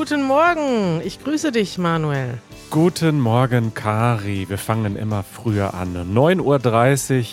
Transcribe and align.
Guten 0.00 0.22
Morgen, 0.22 1.02
ich 1.04 1.22
grüße 1.22 1.52
dich, 1.52 1.76
Manuel. 1.76 2.38
Guten 2.70 3.20
Morgen, 3.20 3.74
Kari. 3.74 4.48
Wir 4.48 4.56
fangen 4.56 4.96
immer 4.96 5.22
früher 5.22 5.74
an. 5.74 5.94
9.30 6.14 7.18
Uhr 7.18 7.26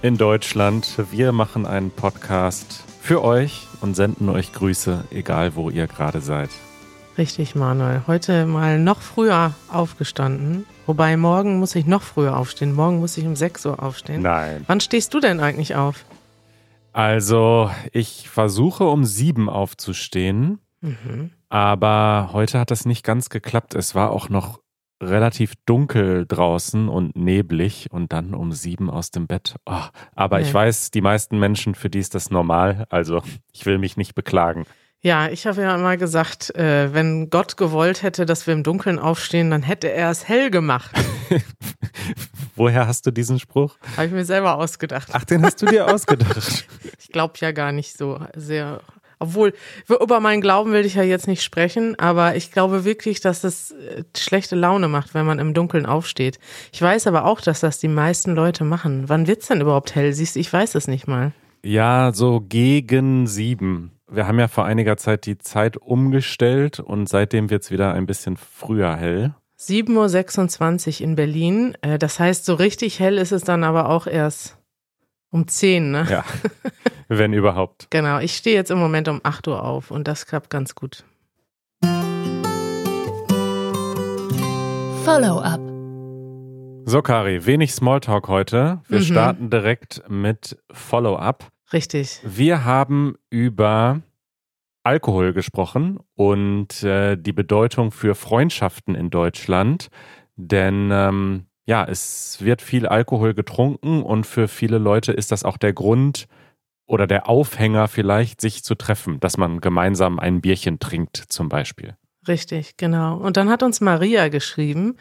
in 0.00 0.16
Deutschland. 0.16 0.96
Wir 1.10 1.32
machen 1.32 1.66
einen 1.66 1.90
Podcast 1.90 2.82
für 3.02 3.22
euch 3.22 3.66
und 3.82 3.94
senden 3.94 4.30
euch 4.30 4.54
Grüße, 4.54 5.04
egal 5.10 5.54
wo 5.54 5.68
ihr 5.68 5.86
gerade 5.86 6.22
seid. 6.22 6.48
Richtig, 7.18 7.54
Manuel. 7.54 8.04
Heute 8.06 8.46
mal 8.46 8.78
noch 8.78 9.02
früher 9.02 9.52
aufgestanden. 9.70 10.64
Wobei 10.86 11.14
morgen 11.18 11.58
muss 11.58 11.74
ich 11.74 11.84
noch 11.84 12.00
früher 12.00 12.38
aufstehen. 12.38 12.72
Morgen 12.72 13.00
muss 13.00 13.18
ich 13.18 13.26
um 13.26 13.36
6 13.36 13.66
Uhr 13.66 13.82
aufstehen. 13.82 14.22
Nein. 14.22 14.64
Wann 14.66 14.80
stehst 14.80 15.12
du 15.12 15.20
denn 15.20 15.40
eigentlich 15.40 15.74
auf? 15.74 16.06
Also, 16.94 17.70
ich 17.92 18.30
versuche 18.30 18.84
um 18.84 19.04
sieben 19.04 19.50
aufzustehen. 19.50 20.60
Mhm. 20.80 21.30
Aber 21.48 22.30
heute 22.32 22.58
hat 22.60 22.70
das 22.70 22.84
nicht 22.84 23.04
ganz 23.04 23.30
geklappt. 23.30 23.74
Es 23.74 23.94
war 23.94 24.10
auch 24.10 24.28
noch 24.28 24.60
relativ 25.02 25.54
dunkel 25.64 26.26
draußen 26.26 26.88
und 26.88 27.14
neblig 27.16 27.86
und 27.90 28.12
dann 28.12 28.34
um 28.34 28.52
sieben 28.52 28.90
aus 28.90 29.10
dem 29.12 29.26
Bett. 29.28 29.54
Oh, 29.64 29.80
aber 30.16 30.38
Nee. 30.38 30.44
ich 30.46 30.52
weiß, 30.54 30.90
die 30.90 31.00
meisten 31.00 31.38
Menschen, 31.38 31.74
für 31.76 31.88
die 31.88 32.00
ist 32.00 32.14
das 32.16 32.30
normal. 32.30 32.86
Also 32.90 33.22
ich 33.52 33.64
will 33.64 33.78
mich 33.78 33.96
nicht 33.96 34.14
beklagen. 34.14 34.66
Ja, 35.00 35.28
ich 35.28 35.46
habe 35.46 35.62
ja 35.62 35.76
immer 35.76 35.96
gesagt, 35.96 36.52
äh, 36.56 36.92
wenn 36.92 37.30
Gott 37.30 37.56
gewollt 37.56 38.02
hätte, 38.02 38.26
dass 38.26 38.48
wir 38.48 38.54
im 38.54 38.64
Dunkeln 38.64 38.98
aufstehen, 38.98 39.52
dann 39.52 39.62
hätte 39.62 39.88
er 39.92 40.10
es 40.10 40.26
hell 40.26 40.50
gemacht. 40.50 40.90
Woher 42.56 42.88
hast 42.88 43.06
du 43.06 43.12
diesen 43.12 43.38
Spruch? 43.38 43.76
habe 43.96 44.06
ich 44.08 44.12
mir 44.12 44.24
selber 44.24 44.56
ausgedacht. 44.56 45.10
Ach, 45.12 45.24
den 45.24 45.44
hast 45.44 45.62
du 45.62 45.66
dir 45.66 45.86
ausgedacht. 45.94 46.66
Ich 46.98 47.08
glaube 47.12 47.34
ja 47.38 47.52
gar 47.52 47.70
nicht 47.70 47.96
so 47.96 48.18
sehr. 48.34 48.80
Obwohl, 49.18 49.52
über 49.88 50.20
meinen 50.20 50.40
Glauben 50.40 50.72
will 50.72 50.84
ich 50.86 50.94
ja 50.94 51.02
jetzt 51.02 51.26
nicht 51.26 51.42
sprechen, 51.42 51.98
aber 51.98 52.36
ich 52.36 52.52
glaube 52.52 52.84
wirklich, 52.84 53.20
dass 53.20 53.44
es 53.44 53.72
äh, 53.72 54.04
schlechte 54.16 54.54
Laune 54.56 54.88
macht, 54.88 55.14
wenn 55.14 55.26
man 55.26 55.38
im 55.38 55.54
Dunkeln 55.54 55.86
aufsteht. 55.86 56.38
Ich 56.72 56.80
weiß 56.80 57.06
aber 57.06 57.24
auch, 57.24 57.40
dass 57.40 57.60
das 57.60 57.78
die 57.78 57.88
meisten 57.88 58.34
Leute 58.34 58.64
machen. 58.64 59.08
Wann 59.08 59.26
wird's 59.26 59.48
denn 59.48 59.60
überhaupt 59.60 59.94
hell? 59.94 60.12
Siehst 60.12 60.36
du, 60.36 60.40
ich 60.40 60.52
weiß 60.52 60.74
es 60.74 60.86
nicht 60.88 61.08
mal. 61.08 61.32
Ja, 61.64 62.12
so 62.14 62.40
gegen 62.40 63.26
sieben. 63.26 63.92
Wir 64.10 64.26
haben 64.26 64.38
ja 64.38 64.48
vor 64.48 64.64
einiger 64.64 64.96
Zeit 64.96 65.26
die 65.26 65.38
Zeit 65.38 65.76
umgestellt 65.76 66.80
und 66.80 67.08
seitdem 67.08 67.50
wird's 67.50 67.70
wieder 67.70 67.92
ein 67.92 68.06
bisschen 68.06 68.36
früher 68.36 68.94
hell. 68.96 69.34
7.26 69.58 71.00
Uhr 71.00 71.04
in 71.04 71.14
Berlin. 71.16 71.76
Äh, 71.82 71.98
Das 71.98 72.20
heißt, 72.20 72.44
so 72.44 72.54
richtig 72.54 73.00
hell 73.00 73.18
ist 73.18 73.32
es 73.32 73.42
dann 73.42 73.64
aber 73.64 73.88
auch 73.88 74.06
erst 74.06 74.57
um 75.30 75.46
10, 75.46 75.90
ne? 75.90 76.06
Ja, 76.10 76.24
wenn 77.08 77.32
überhaupt. 77.32 77.88
Genau. 77.90 78.18
Ich 78.18 78.36
stehe 78.36 78.56
jetzt 78.56 78.70
im 78.70 78.78
Moment 78.78 79.08
um 79.08 79.20
8 79.22 79.48
Uhr 79.48 79.62
auf 79.64 79.90
und 79.90 80.08
das 80.08 80.26
klappt 80.26 80.50
ganz 80.50 80.74
gut. 80.74 81.04
Follow-up. 85.04 85.60
So, 86.86 87.02
Kari, 87.02 87.44
wenig 87.46 87.72
Smalltalk 87.72 88.28
heute. 88.28 88.80
Wir 88.88 88.98
Mhm. 89.00 89.04
starten 89.04 89.50
direkt 89.50 90.02
mit 90.08 90.58
Follow-up. 90.70 91.48
Richtig. 91.72 92.20
Wir 92.24 92.64
haben 92.64 93.16
über 93.30 94.00
Alkohol 94.84 95.32
gesprochen 95.34 95.98
und 96.14 96.82
äh, 96.82 97.16
die 97.16 97.32
Bedeutung 97.32 97.90
für 97.90 98.14
Freundschaften 98.14 98.94
in 98.94 99.10
Deutschland. 99.10 99.88
Denn 100.36 100.90
ähm, 100.92 101.46
ja, 101.68 101.84
es 101.84 102.38
wird 102.40 102.62
viel 102.62 102.86
Alkohol 102.86 103.34
getrunken 103.34 104.02
und 104.02 104.24
für 104.24 104.48
viele 104.48 104.78
Leute 104.78 105.12
ist 105.12 105.30
das 105.30 105.44
auch 105.44 105.58
der 105.58 105.74
Grund 105.74 106.26
oder 106.86 107.06
der 107.06 107.28
Aufhänger 107.28 107.88
vielleicht, 107.88 108.40
sich 108.40 108.64
zu 108.64 108.74
treffen, 108.74 109.20
dass 109.20 109.36
man 109.36 109.60
gemeinsam 109.60 110.18
ein 110.18 110.40
Bierchen 110.40 110.78
trinkt 110.78 111.18
zum 111.28 111.50
Beispiel. 111.50 111.94
Richtig, 112.26 112.78
genau. 112.78 113.18
Und 113.18 113.36
dann 113.36 113.50
hat 113.50 113.62
uns 113.62 113.82
Maria 113.82 114.28
geschrieben 114.28 114.96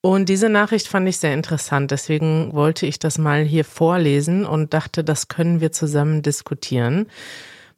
und 0.00 0.28
diese 0.28 0.48
Nachricht 0.48 0.88
fand 0.88 1.08
ich 1.08 1.18
sehr 1.18 1.32
interessant. 1.32 1.92
Deswegen 1.92 2.52
wollte 2.54 2.86
ich 2.86 2.98
das 2.98 3.16
mal 3.16 3.44
hier 3.44 3.64
vorlesen 3.64 4.44
und 4.44 4.74
dachte, 4.74 5.04
das 5.04 5.28
können 5.28 5.60
wir 5.60 5.70
zusammen 5.70 6.22
diskutieren. 6.22 7.06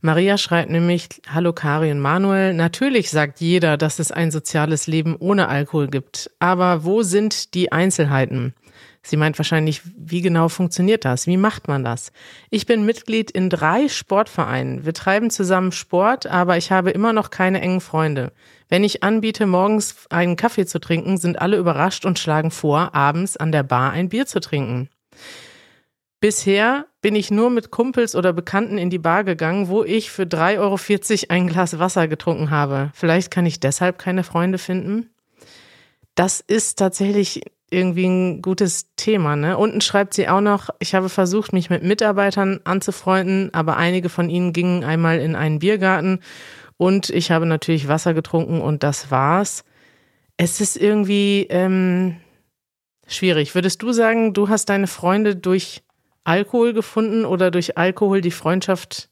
Maria 0.05 0.37
schreibt 0.37 0.69
nämlich, 0.69 1.09
Hallo 1.33 1.53
Kari 1.53 1.93
und 1.93 2.01
Manuel, 2.01 2.55
natürlich 2.55 3.09
sagt 3.09 3.41
jeder, 3.41 3.77
dass 3.77 4.01
es 4.01 4.11
ein 4.11 4.33
soziales 4.33 4.89
Leben 4.89 5.15
ohne 5.17 5.49
Alkohol 5.49 5.87
gibt. 5.87 6.29
Aber 6.41 6.83
wo 6.83 7.05
sind 7.05 7.55
die 7.55 7.71
Einzelheiten? 7.71 8.53
Sie 9.05 9.17
meint 9.17 9.39
wahrscheinlich, 9.39 9.81
wie 9.97 10.21
genau 10.21 10.49
funktioniert 10.49 11.05
das? 11.05 11.29
Wie 11.29 11.37
macht 11.37 11.69
man 11.69 11.85
das? 11.85 12.11
Ich 12.51 12.67
bin 12.67 12.85
Mitglied 12.85 13.31
in 13.31 13.49
drei 13.49 13.87
Sportvereinen. 13.87 14.85
Wir 14.85 14.93
treiben 14.93 15.31
zusammen 15.31 15.71
Sport, 15.71 16.27
aber 16.27 16.57
ich 16.57 16.73
habe 16.73 16.91
immer 16.91 17.13
noch 17.13 17.31
keine 17.31 17.61
engen 17.61 17.81
Freunde. 17.81 18.33
Wenn 18.69 18.83
ich 18.83 19.05
anbiete, 19.05 19.47
morgens 19.47 20.07
einen 20.11 20.35
Kaffee 20.35 20.67
zu 20.67 20.81
trinken, 20.81 21.17
sind 21.17 21.41
alle 21.41 21.59
überrascht 21.59 22.05
und 22.05 22.19
schlagen 22.19 22.51
vor, 22.51 22.93
abends 22.93 23.37
an 23.37 23.53
der 23.53 23.63
Bar 23.63 23.93
ein 23.93 24.09
Bier 24.09 24.27
zu 24.27 24.41
trinken. 24.41 24.89
Bisher 26.23 26.87
bin 27.01 27.17
ich 27.17 27.33
nur 27.33 27.51
mit 27.51 27.73
Kumpels 27.73 28.15
oder 28.15 28.33
Bekannten 28.33 28.79
in 28.79 28.91
die 28.91 29.01
Bar 29.01 29.25
gegangen, 29.25 29.67
wo 29.67 29.83
ich 29.83 30.13
für 30.13 30.23
3,40 30.23 30.61
Euro 30.61 30.79
ein 31.31 31.49
Glas 31.49 31.81
Wasser 31.81 32.07
getrunken 32.07 32.51
habe. 32.51 32.93
Vielleicht 32.95 33.33
kann 33.33 33.45
ich 33.45 33.59
deshalb 33.59 33.99
keine 33.99 34.23
Freunde 34.23 34.59
finden. 34.59 35.11
Das 36.15 36.39
ist 36.39 36.79
tatsächlich 36.79 37.43
irgendwie 37.73 38.07
ein 38.07 38.41
gutes 38.41 38.95
Thema. 38.95 39.35
Ne? 39.35 39.59
Unten 39.59 39.81
schreibt 39.81 40.15
sie 40.15 40.29
auch 40.29 40.41
noch, 40.41 40.71
ich 40.79 40.95
habe 40.95 41.09
versucht, 41.09 41.53
mich 41.53 41.71
mit 41.71 41.83
Mitarbeitern 41.83 42.61
anzufreunden, 42.63 43.53
aber 43.53 43.77
einige 43.77 44.09
von 44.09 44.31
ihnen 44.31 44.53
gingen 44.53 44.85
einmal 44.85 45.19
in 45.19 45.35
einen 45.35 45.59
Biergarten 45.59 46.21
und 46.77 47.11
ich 47.11 47.33
habe 47.33 47.47
natürlich 47.47 47.89
Wasser 47.89 48.15
getrunken 48.15 48.61
und 48.61 48.85
das 48.85 49.11
war's. 49.11 49.65
Es 50.37 50.61
ist 50.61 50.77
irgendwie 50.77 51.49
ähm, 51.51 52.19
schwierig. 53.09 53.57
Würdest 53.57 53.83
du 53.83 53.91
sagen, 53.91 54.35
du 54.35 54.49
hast 54.49 54.67
deine 54.67 54.87
Freunde 54.87 55.35
durch 55.35 55.83
Alkohol 56.25 56.73
gefunden 56.73 57.25
oder 57.25 57.51
durch 57.51 57.77
Alkohol 57.77 58.21
die 58.21 58.31
Freundschaft 58.31 59.09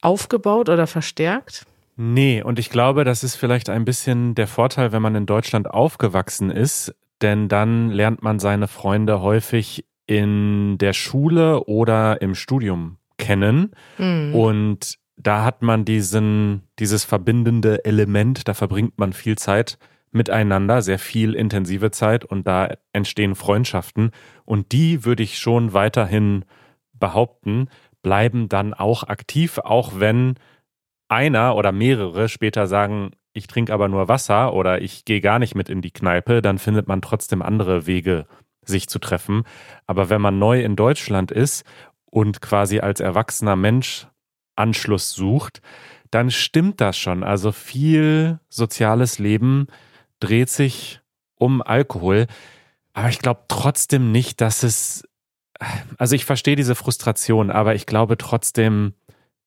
aufgebaut 0.00 0.68
oder 0.68 0.86
verstärkt? 0.86 1.66
Nee, 1.96 2.42
und 2.42 2.58
ich 2.58 2.70
glaube, 2.70 3.04
das 3.04 3.24
ist 3.24 3.36
vielleicht 3.36 3.68
ein 3.68 3.84
bisschen 3.84 4.34
der 4.34 4.46
Vorteil, 4.46 4.92
wenn 4.92 5.02
man 5.02 5.14
in 5.14 5.26
Deutschland 5.26 5.70
aufgewachsen 5.70 6.50
ist, 6.50 6.94
denn 7.20 7.48
dann 7.48 7.90
lernt 7.90 8.22
man 8.22 8.38
seine 8.38 8.68
Freunde 8.68 9.20
häufig 9.20 9.84
in 10.06 10.78
der 10.78 10.92
Schule 10.92 11.64
oder 11.64 12.22
im 12.22 12.34
Studium 12.34 12.96
kennen 13.18 13.72
Hm. 13.96 14.34
und 14.34 14.98
da 15.16 15.44
hat 15.44 15.60
man 15.60 15.84
diesen, 15.84 16.62
dieses 16.78 17.04
verbindende 17.04 17.84
Element, 17.84 18.48
da 18.48 18.54
verbringt 18.54 18.98
man 18.98 19.12
viel 19.12 19.36
Zeit 19.36 19.76
miteinander, 20.12 20.80
sehr 20.82 20.98
viel 20.98 21.34
intensive 21.34 21.90
Zeit 21.90 22.24
und 22.24 22.46
da 22.46 22.74
entstehen 22.92 23.34
Freundschaften 23.34 24.10
und 24.50 24.72
die 24.72 25.04
würde 25.04 25.22
ich 25.22 25.38
schon 25.38 25.74
weiterhin 25.74 26.44
behaupten, 26.92 27.68
bleiben 28.02 28.48
dann 28.48 28.74
auch 28.74 29.04
aktiv, 29.04 29.58
auch 29.58 30.00
wenn 30.00 30.34
einer 31.06 31.54
oder 31.54 31.70
mehrere 31.70 32.28
später 32.28 32.66
sagen, 32.66 33.12
ich 33.32 33.46
trinke 33.46 33.72
aber 33.72 33.86
nur 33.86 34.08
Wasser 34.08 34.52
oder 34.52 34.82
ich 34.82 35.04
gehe 35.04 35.20
gar 35.20 35.38
nicht 35.38 35.54
mit 35.54 35.68
in 35.68 35.82
die 35.82 35.92
Kneipe, 35.92 36.42
dann 36.42 36.58
findet 36.58 36.88
man 36.88 37.00
trotzdem 37.00 37.42
andere 37.42 37.86
Wege, 37.86 38.26
sich 38.64 38.88
zu 38.88 38.98
treffen. 38.98 39.44
Aber 39.86 40.10
wenn 40.10 40.20
man 40.20 40.40
neu 40.40 40.60
in 40.62 40.74
Deutschland 40.74 41.30
ist 41.30 41.64
und 42.06 42.40
quasi 42.40 42.80
als 42.80 42.98
erwachsener 42.98 43.54
Mensch 43.54 44.08
Anschluss 44.56 45.12
sucht, 45.12 45.62
dann 46.10 46.32
stimmt 46.32 46.80
das 46.80 46.98
schon. 46.98 47.22
Also 47.22 47.52
viel 47.52 48.40
soziales 48.48 49.20
Leben 49.20 49.68
dreht 50.18 50.48
sich 50.48 51.02
um 51.36 51.62
Alkohol. 51.62 52.26
Aber 53.00 53.08
ich 53.08 53.18
glaube 53.18 53.44
trotzdem 53.48 54.12
nicht, 54.12 54.42
dass 54.42 54.62
es, 54.62 55.08
also 55.96 56.14
ich 56.14 56.26
verstehe 56.26 56.54
diese 56.54 56.74
Frustration, 56.74 57.50
aber 57.50 57.74
ich 57.74 57.86
glaube 57.86 58.18
trotzdem, 58.18 58.92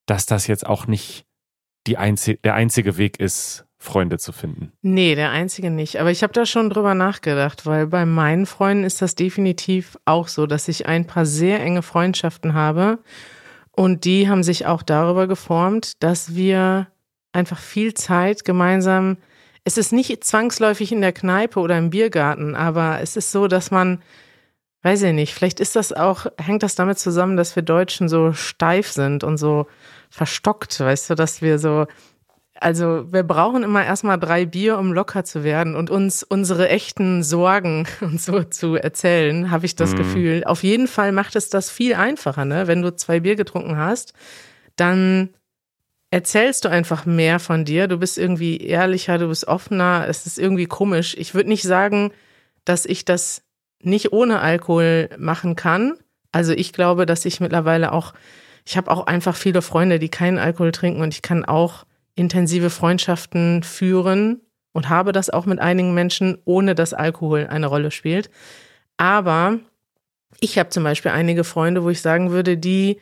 dass 0.08 0.26
das 0.26 0.48
jetzt 0.48 0.66
auch 0.66 0.88
nicht 0.88 1.26
die 1.86 1.98
einzig, 1.98 2.42
der 2.42 2.56
einzige 2.56 2.98
Weg 2.98 3.20
ist, 3.20 3.66
Freunde 3.78 4.18
zu 4.18 4.32
finden. 4.32 4.72
Nee, 4.82 5.14
der 5.14 5.30
einzige 5.30 5.70
nicht. 5.70 6.00
Aber 6.00 6.10
ich 6.10 6.24
habe 6.24 6.34
da 6.34 6.48
schon 6.48 6.72
drüber 6.72 6.96
nachgedacht, 6.96 7.68
weil 7.68 7.86
bei 7.86 8.08
meinen 8.08 8.48
Freunden 8.48 8.86
ist 8.86 9.04
das 9.04 9.14
definitiv 9.14 10.00
auch 10.06 10.30
so, 10.30 10.48
dass 10.48 10.68
ich 10.68 10.88
ein 10.88 11.06
paar 11.06 11.28
sehr 11.28 11.62
enge 11.62 11.84
Freundschaften 11.84 12.56
habe. 12.56 13.04
Und 13.70 14.06
die 14.06 14.30
haben 14.30 14.42
sich 14.42 14.66
auch 14.66 14.82
darüber 14.82 15.28
geformt, 15.28 16.02
dass 16.02 16.34
wir 16.34 16.88
einfach 17.34 17.60
viel 17.60 17.94
Zeit 17.94 18.46
gemeinsam. 18.46 19.18
Es 19.63 19.77
ist 19.77 19.94
nicht 19.94 20.24
zwangsläufig 20.24 20.92
in 20.92 21.01
der 21.01 21.13
Kneipe 21.13 21.60
oder 21.60 21.77
im 21.77 21.89
Biergarten, 21.89 22.56
aber 22.56 23.00
es 23.01 23.15
ist 23.15 23.31
so, 23.31 23.48
dass 23.48 23.71
man, 23.71 24.01
weiß 24.81 25.04
ich 25.04 25.13
nicht, 25.13 25.33
vielleicht 25.33 25.60
ist 25.62 25.75
das 25.75 25.94
auch, 25.94 26.25
hängt 26.38 26.63
das 26.63 26.75
damit 26.75 27.00
zusammen, 27.00 27.38
dass 27.38 27.56
wir 27.56 27.63
Deutschen 27.63 28.10
so 28.10 28.33
steif 28.33 28.92
sind 28.92 29.24
und 29.24 29.38
so 29.38 29.68
verstockt, 30.10 30.80
weißt 30.80 31.10
du, 31.10 31.15
dass 31.15 31.42
wir 31.42 31.60
so, 31.60 31.86
also 32.60 33.12
wir 33.12 33.24
brauchen 33.24 33.63
immer 33.63 33.83
erstmal 33.86 34.19
drei 34.19 34.45
Bier, 34.45 34.77
um 34.77 34.92
locker 34.92 35.24
zu 35.24 35.44
werden 35.45 35.75
und 35.75 35.89
uns 35.89 36.24
unsere 36.24 36.68
echten 36.69 37.24
Sorgen 37.24 37.88
und 38.01 38.21
so 38.21 38.44
zu 38.44 38.75
erzählen, 38.75 39.50
habe 39.50 39.66
ich 39.66 39.75
das 39.75 39.94
Mhm. 39.94 39.98
Gefühl. 39.98 40.44
Auf 40.45 40.63
jeden 40.63 40.88
Fall 40.88 41.13
macht 41.13 41.36
es 41.38 41.50
das 41.50 41.69
viel 41.69 41.94
einfacher, 41.95 42.44
ne? 42.45 42.68
Wenn 42.68 42.81
du 42.81 42.94
zwei 42.95 43.21
Bier 43.21 43.36
getrunken 43.38 43.77
hast, 43.77 44.13
dann 44.75 45.30
erzählst 46.13 46.63
du 46.63 46.69
einfach 46.69 47.07
mehr 47.07 47.39
von 47.39 47.65
dir. 47.65 47.88
Du 47.88 47.98
bist 47.98 48.19
irgendwie 48.19 48.57
ehrlicher, 48.57 49.18
du 49.18 49.30
bist 49.30 49.48
offener. 49.48 50.06
Es 50.07 50.27
ist 50.27 50.38
irgendwie 50.38 50.68
komisch. 50.68 51.15
Ich 51.18 51.33
würde 51.33 51.50
nicht 51.50 51.63
sagen, 51.63 52.12
dass 52.65 52.86
ich 52.86 53.04
das 53.04 53.42
nicht 53.81 54.13
ohne 54.13 54.39
Alkohol 54.39 55.10
machen 55.18 55.56
kann. 55.56 55.95
Also 56.31 56.54
ich 56.54 56.71
glaube, 56.71 57.07
dass 57.07 57.25
ich 57.25 57.39
mittlerweile 57.39 57.92
auch, 57.92 58.13
ich 58.63 58.77
habe 58.77 58.92
auch 58.92 59.07
einfach 59.07 59.36
viele 59.36 59.63
Freunde, 59.63 59.98
die 59.98 60.10
keinen 60.10 60.38
Alkohol 60.38 60.71
trinken 60.71 61.01
und 61.01 61.15
ich 61.15 61.24
kann 61.24 61.45
auch 61.45 61.83
intensive 62.13 62.69
Freundschaften 62.69 63.63
führen 63.63 64.39
und 64.71 64.89
habe 64.89 65.13
das 65.13 65.31
auch 65.31 65.48
mit 65.48 65.57
einigen 65.57 65.95
Menschen, 65.95 66.38
ohne 66.45 66.75
dass 66.75 66.94
Alkohol 66.94 67.48
eine 67.48 67.66
Rolle 67.66 67.89
spielt. 67.89 68.30
Aber 68.98 69.57
ich 70.42 70.59
habe 70.59 70.69
zum 70.69 70.83
Beispiel 70.83 71.09
einige 71.09 71.44
Freunde, 71.44 71.83
wo 71.83 71.89
ich 71.89 72.01
sagen 72.01 72.30
würde, 72.30 72.56
die 72.56 73.00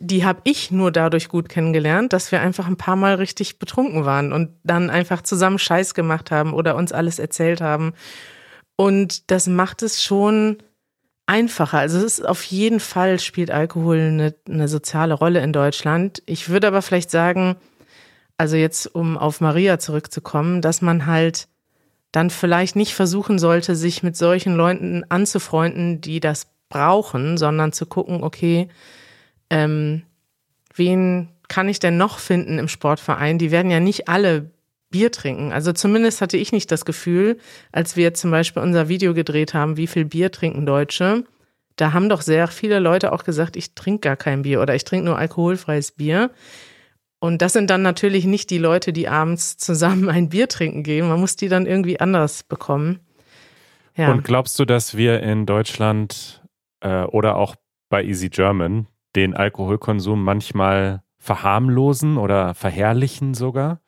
die 0.00 0.24
habe 0.24 0.40
ich 0.44 0.70
nur 0.70 0.92
dadurch 0.92 1.28
gut 1.28 1.48
kennengelernt, 1.48 2.12
dass 2.12 2.30
wir 2.30 2.40
einfach 2.40 2.66
ein 2.66 2.76
paar 2.76 2.96
Mal 2.96 3.14
richtig 3.14 3.58
betrunken 3.58 4.04
waren 4.04 4.32
und 4.32 4.50
dann 4.62 4.90
einfach 4.90 5.22
zusammen 5.22 5.58
Scheiß 5.58 5.94
gemacht 5.94 6.30
haben 6.30 6.52
oder 6.52 6.76
uns 6.76 6.92
alles 6.92 7.18
erzählt 7.18 7.60
haben. 7.60 7.94
Und 8.76 9.30
das 9.30 9.48
macht 9.48 9.82
es 9.82 10.02
schon 10.02 10.58
einfacher. 11.26 11.78
Also 11.78 11.98
es 11.98 12.18
ist 12.18 12.26
auf 12.26 12.44
jeden 12.44 12.80
Fall 12.80 13.18
spielt 13.18 13.50
Alkohol 13.50 13.98
eine, 13.98 14.34
eine 14.48 14.68
soziale 14.68 15.14
Rolle 15.14 15.40
in 15.40 15.52
Deutschland. 15.52 16.22
Ich 16.26 16.48
würde 16.48 16.68
aber 16.68 16.80
vielleicht 16.80 17.10
sagen, 17.10 17.56
also 18.36 18.56
jetzt 18.56 18.86
um 18.94 19.18
auf 19.18 19.40
Maria 19.40 19.80
zurückzukommen, 19.80 20.62
dass 20.62 20.80
man 20.80 21.06
halt 21.06 21.48
dann 22.12 22.30
vielleicht 22.30 22.76
nicht 22.76 22.94
versuchen 22.94 23.38
sollte, 23.38 23.74
sich 23.74 24.02
mit 24.02 24.16
solchen 24.16 24.54
Leuten 24.54 25.04
anzufreunden, 25.08 26.00
die 26.00 26.20
das 26.20 26.46
brauchen, 26.68 27.36
sondern 27.36 27.72
zu 27.72 27.84
gucken, 27.84 28.22
okay, 28.22 28.68
ähm, 29.50 30.02
wen 30.74 31.30
kann 31.48 31.68
ich 31.68 31.78
denn 31.78 31.96
noch 31.96 32.18
finden 32.18 32.58
im 32.58 32.68
Sportverein? 32.68 33.38
Die 33.38 33.50
werden 33.50 33.70
ja 33.70 33.80
nicht 33.80 34.08
alle 34.08 34.50
Bier 34.90 35.12
trinken. 35.12 35.52
Also 35.52 35.72
zumindest 35.72 36.20
hatte 36.20 36.36
ich 36.36 36.52
nicht 36.52 36.70
das 36.70 36.84
Gefühl, 36.84 37.38
als 37.72 37.96
wir 37.96 38.14
zum 38.14 38.30
Beispiel 38.30 38.62
unser 38.62 38.88
Video 38.88 39.14
gedreht 39.14 39.54
haben, 39.54 39.76
wie 39.76 39.86
viel 39.86 40.04
Bier 40.04 40.30
trinken 40.30 40.66
Deutsche. 40.66 41.24
Da 41.76 41.92
haben 41.92 42.08
doch 42.08 42.22
sehr 42.22 42.48
viele 42.48 42.78
Leute 42.78 43.12
auch 43.12 43.24
gesagt, 43.24 43.56
ich 43.56 43.74
trinke 43.74 44.08
gar 44.08 44.16
kein 44.16 44.42
Bier 44.42 44.60
oder 44.60 44.74
ich 44.74 44.84
trinke 44.84 45.06
nur 45.06 45.18
alkoholfreies 45.18 45.92
Bier. 45.92 46.30
Und 47.20 47.42
das 47.42 47.52
sind 47.52 47.70
dann 47.70 47.82
natürlich 47.82 48.24
nicht 48.24 48.50
die 48.50 48.58
Leute, 48.58 48.92
die 48.92 49.08
abends 49.08 49.56
zusammen 49.56 50.08
ein 50.08 50.28
Bier 50.28 50.48
trinken 50.48 50.82
gehen. 50.82 51.08
Man 51.08 51.20
muss 51.20 51.36
die 51.36 51.48
dann 51.48 51.66
irgendwie 51.66 52.00
anders 52.00 52.42
bekommen. 52.44 53.00
Ja. 53.96 54.12
Und 54.12 54.22
glaubst 54.22 54.58
du, 54.58 54.64
dass 54.64 54.96
wir 54.96 55.20
in 55.20 55.44
Deutschland 55.44 56.42
äh, 56.80 57.02
oder 57.02 57.36
auch 57.36 57.56
bei 57.88 58.04
Easy 58.04 58.28
German 58.28 58.86
den 59.18 59.34
Alkoholkonsum 59.34 60.22
manchmal 60.22 61.02
verharmlosen 61.18 62.16
oder 62.16 62.54
verherrlichen 62.54 63.34
sogar? 63.34 63.80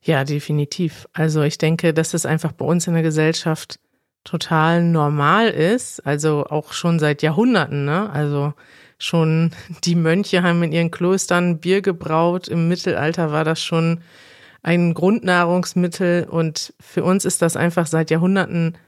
Ja, 0.00 0.24
definitiv. 0.24 1.06
Also 1.12 1.42
ich 1.42 1.58
denke, 1.58 1.94
dass 1.94 2.14
es 2.14 2.26
einfach 2.26 2.52
bei 2.52 2.64
uns 2.64 2.86
in 2.86 2.94
der 2.94 3.02
Gesellschaft 3.02 3.78
total 4.24 4.82
normal 4.82 5.48
ist, 5.48 6.00
also 6.06 6.46
auch 6.46 6.72
schon 6.72 6.98
seit 6.98 7.22
Jahrhunderten, 7.22 7.84
ne? 7.84 8.10
Also 8.10 8.54
schon 8.98 9.52
die 9.84 9.94
Mönche 9.94 10.42
haben 10.42 10.62
in 10.62 10.72
ihren 10.72 10.90
Klöstern 10.90 11.58
Bier 11.58 11.82
gebraut. 11.82 12.48
Im 12.48 12.68
Mittelalter 12.68 13.32
war 13.32 13.44
das 13.44 13.62
schon 13.62 14.00
ein 14.62 14.94
Grundnahrungsmittel 14.94 16.24
und 16.30 16.72
für 16.80 17.02
uns 17.02 17.24
ist 17.24 17.42
das 17.42 17.56
einfach 17.56 17.86
seit 17.86 18.10
Jahrhunderten 18.10 18.78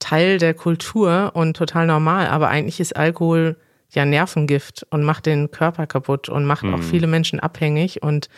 Teil 0.00 0.38
der 0.38 0.52
Kultur 0.52 1.30
und 1.34 1.56
total 1.56 1.86
normal. 1.86 2.26
Aber 2.26 2.48
eigentlich 2.48 2.80
ist 2.80 2.96
Alkohol 2.96 3.56
ja 3.94 4.04
Nervengift 4.04 4.86
und 4.90 5.02
macht 5.02 5.26
den 5.26 5.50
Körper 5.50 5.86
kaputt 5.86 6.28
und 6.28 6.44
macht 6.44 6.64
mhm. 6.64 6.74
auch 6.74 6.82
viele 6.82 7.06
Menschen 7.06 7.40
abhängig. 7.40 8.02
Und 8.02 8.28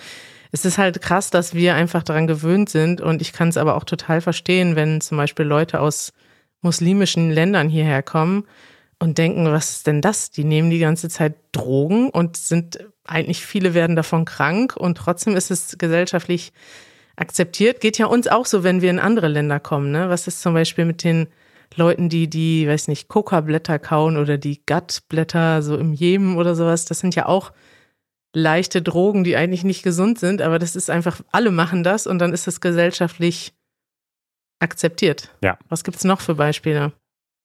es 0.53 0.65
ist 0.65 0.79
halt 0.79 1.01
krass, 1.01 1.31
dass 1.31 1.55
wir 1.55 1.75
einfach 1.75 2.03
daran 2.03 2.27
gewöhnt 2.27 2.69
sind. 2.69 3.01
Und 3.01 3.23
ich 3.23 3.33
kann 3.33 3.49
es 3.49 3.57
aber 3.57 3.77
auch 3.77 3.85
total 3.85 4.21
verstehen, 4.21 4.77
wenn 4.77 5.01
zum 5.01 5.17
Beispiel 5.17 5.47
Leute 5.47 5.81
aus 5.81 6.13
muslimischen 6.61 7.31
Ländern 7.31 7.69
hierher 7.69 8.03
kommen 8.03 8.45
und 8.99 9.19
denken, 9.19 9.51
was 9.51 9.71
ist 9.71 9.87
denn 9.87 10.01
das? 10.01 10.31
Die 10.31 10.45
nehmen 10.45 10.71
die 10.71 10.79
ganze 10.79 11.09
Zeit 11.09 11.35
Drogen 11.53 12.11
und 12.11 12.37
sind 12.37 12.79
eigentlich 13.05 13.45
viele 13.45 13.75
werden 13.75 13.97
davon 13.97 14.25
krank 14.25 14.77
und 14.77 14.97
trotzdem 14.97 15.37
ist 15.37 15.51
es 15.51 15.77
gesellschaftlich 15.79 16.53
akzeptiert. 17.17 17.81
Geht 17.81 17.99
ja 17.99 18.07
uns 18.07 18.29
auch 18.29 18.47
so, 18.47 18.65
wenn 18.65 18.81
wir 18.81 18.91
in 18.91 18.99
andere 18.99 19.29
Länder 19.29 19.61
kommen. 19.61 19.93
Ne? 19.93 20.09
Was 20.09 20.27
ist 20.27 20.41
zum 20.41 20.55
Beispiel 20.55 20.85
mit 20.85 21.05
den 21.05 21.29
Leuten, 21.77 22.09
die 22.09 22.29
die, 22.29 22.69
weiß 22.69 22.89
nicht, 22.89 23.09
Coca-Blätter 23.09 23.79
kauen 23.79 24.17
oder 24.17 24.39
die 24.39 24.63
Gut-Blätter 24.65 25.63
so 25.63 25.77
im 25.77 25.93
Jemen 25.93 26.37
oder 26.37 26.55
sowas, 26.55 26.85
das 26.85 27.01
sind 27.01 27.15
ja 27.15 27.27
auch 27.27 27.53
leichte 28.35 28.83
Drogen, 28.83 29.25
die 29.25 29.37
eigentlich 29.37 29.65
nicht 29.65 29.83
gesund 29.83 30.19
sind, 30.19 30.43
aber 30.43 30.59
das 30.59 30.77
ist 30.77 30.91
einfach, 30.91 31.21
alle 31.33 31.51
machen 31.51 31.83
das 31.83 32.07
und 32.07 32.19
dann 32.19 32.33
ist 32.33 32.47
das 32.47 32.61
gesellschaftlich 32.61 33.55
akzeptiert. 34.61 35.35
Ja. 35.43 35.59
Was 35.69 35.85
gibt's 35.85 36.05
noch 36.05 36.21
für 36.21 36.35
Beispiele? 36.35 36.93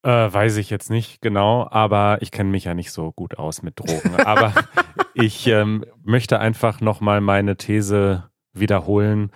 Äh, 0.03 0.09
weiß 0.09 0.57
ich 0.57 0.69
jetzt 0.69 0.89
nicht 0.89 1.21
genau, 1.21 1.67
aber 1.69 2.19
ich 2.21 2.31
kenne 2.31 2.49
mich 2.49 2.63
ja 2.63 2.73
nicht 2.73 2.91
so 2.91 3.11
gut 3.11 3.37
aus 3.37 3.61
mit 3.61 3.79
Drogen. 3.79 4.15
aber 4.15 4.53
ich 5.13 5.47
ähm, 5.47 5.85
möchte 6.03 6.39
einfach 6.39 6.81
nochmal 6.81 7.21
meine 7.21 7.57
These 7.57 8.29
wiederholen, 8.53 9.31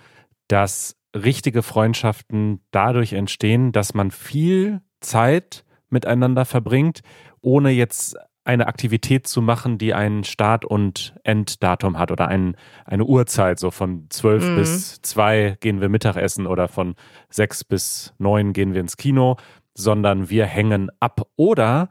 dass 0.48 0.96
richtige 1.14 1.62
Freundschaften 1.62 2.64
dadurch 2.70 3.12
entstehen, 3.12 3.72
dass 3.72 3.94
man 3.94 4.10
viel 4.10 4.80
Zeit 5.04 5.64
miteinander 5.90 6.44
verbringt, 6.44 7.00
ohne 7.40 7.70
jetzt 7.70 8.16
eine 8.44 8.66
Aktivität 8.66 9.26
zu 9.26 9.40
machen, 9.40 9.78
die 9.78 9.94
einen 9.94 10.22
Start- 10.22 10.66
und 10.66 11.14
Enddatum 11.24 11.98
hat 11.98 12.10
oder 12.10 12.28
ein, 12.28 12.56
eine 12.84 13.04
Uhrzeit, 13.04 13.58
so 13.58 13.70
von 13.70 14.06
zwölf 14.10 14.46
mhm. 14.46 14.56
bis 14.56 15.00
zwei 15.00 15.56
gehen 15.60 15.80
wir 15.80 15.88
Mittagessen 15.88 16.46
oder 16.46 16.68
von 16.68 16.94
sechs 17.30 17.64
bis 17.64 18.12
neun 18.18 18.52
gehen 18.52 18.74
wir 18.74 18.82
ins 18.82 18.98
Kino, 18.98 19.36
sondern 19.74 20.28
wir 20.28 20.44
hängen 20.44 20.90
ab. 21.00 21.22
Oder, 21.36 21.88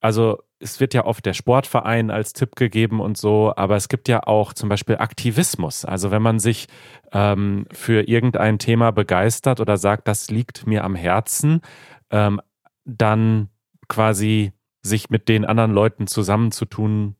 also 0.00 0.38
es 0.58 0.80
wird 0.80 0.92
ja 0.92 1.04
oft 1.04 1.24
der 1.24 1.34
Sportverein 1.34 2.10
als 2.10 2.32
Tipp 2.32 2.56
gegeben 2.56 3.00
und 3.00 3.16
so, 3.16 3.52
aber 3.56 3.76
es 3.76 3.88
gibt 3.88 4.08
ja 4.08 4.24
auch 4.26 4.52
zum 4.52 4.68
Beispiel 4.68 4.96
Aktivismus. 4.96 5.84
Also 5.84 6.10
wenn 6.10 6.22
man 6.22 6.40
sich 6.40 6.66
ähm, 7.12 7.66
für 7.72 8.08
irgendein 8.08 8.58
Thema 8.58 8.90
begeistert 8.90 9.60
oder 9.60 9.76
sagt, 9.76 10.08
das 10.08 10.30
liegt 10.30 10.66
mir 10.66 10.84
am 10.84 10.94
Herzen, 10.96 11.60
ähm, 12.10 12.40
dann 12.84 13.48
quasi 13.88 14.52
sich 14.82 15.10
mit 15.10 15.28
den 15.28 15.44
anderen 15.44 15.72
Leuten 15.72 16.06
zusammenzutun, 16.06 17.16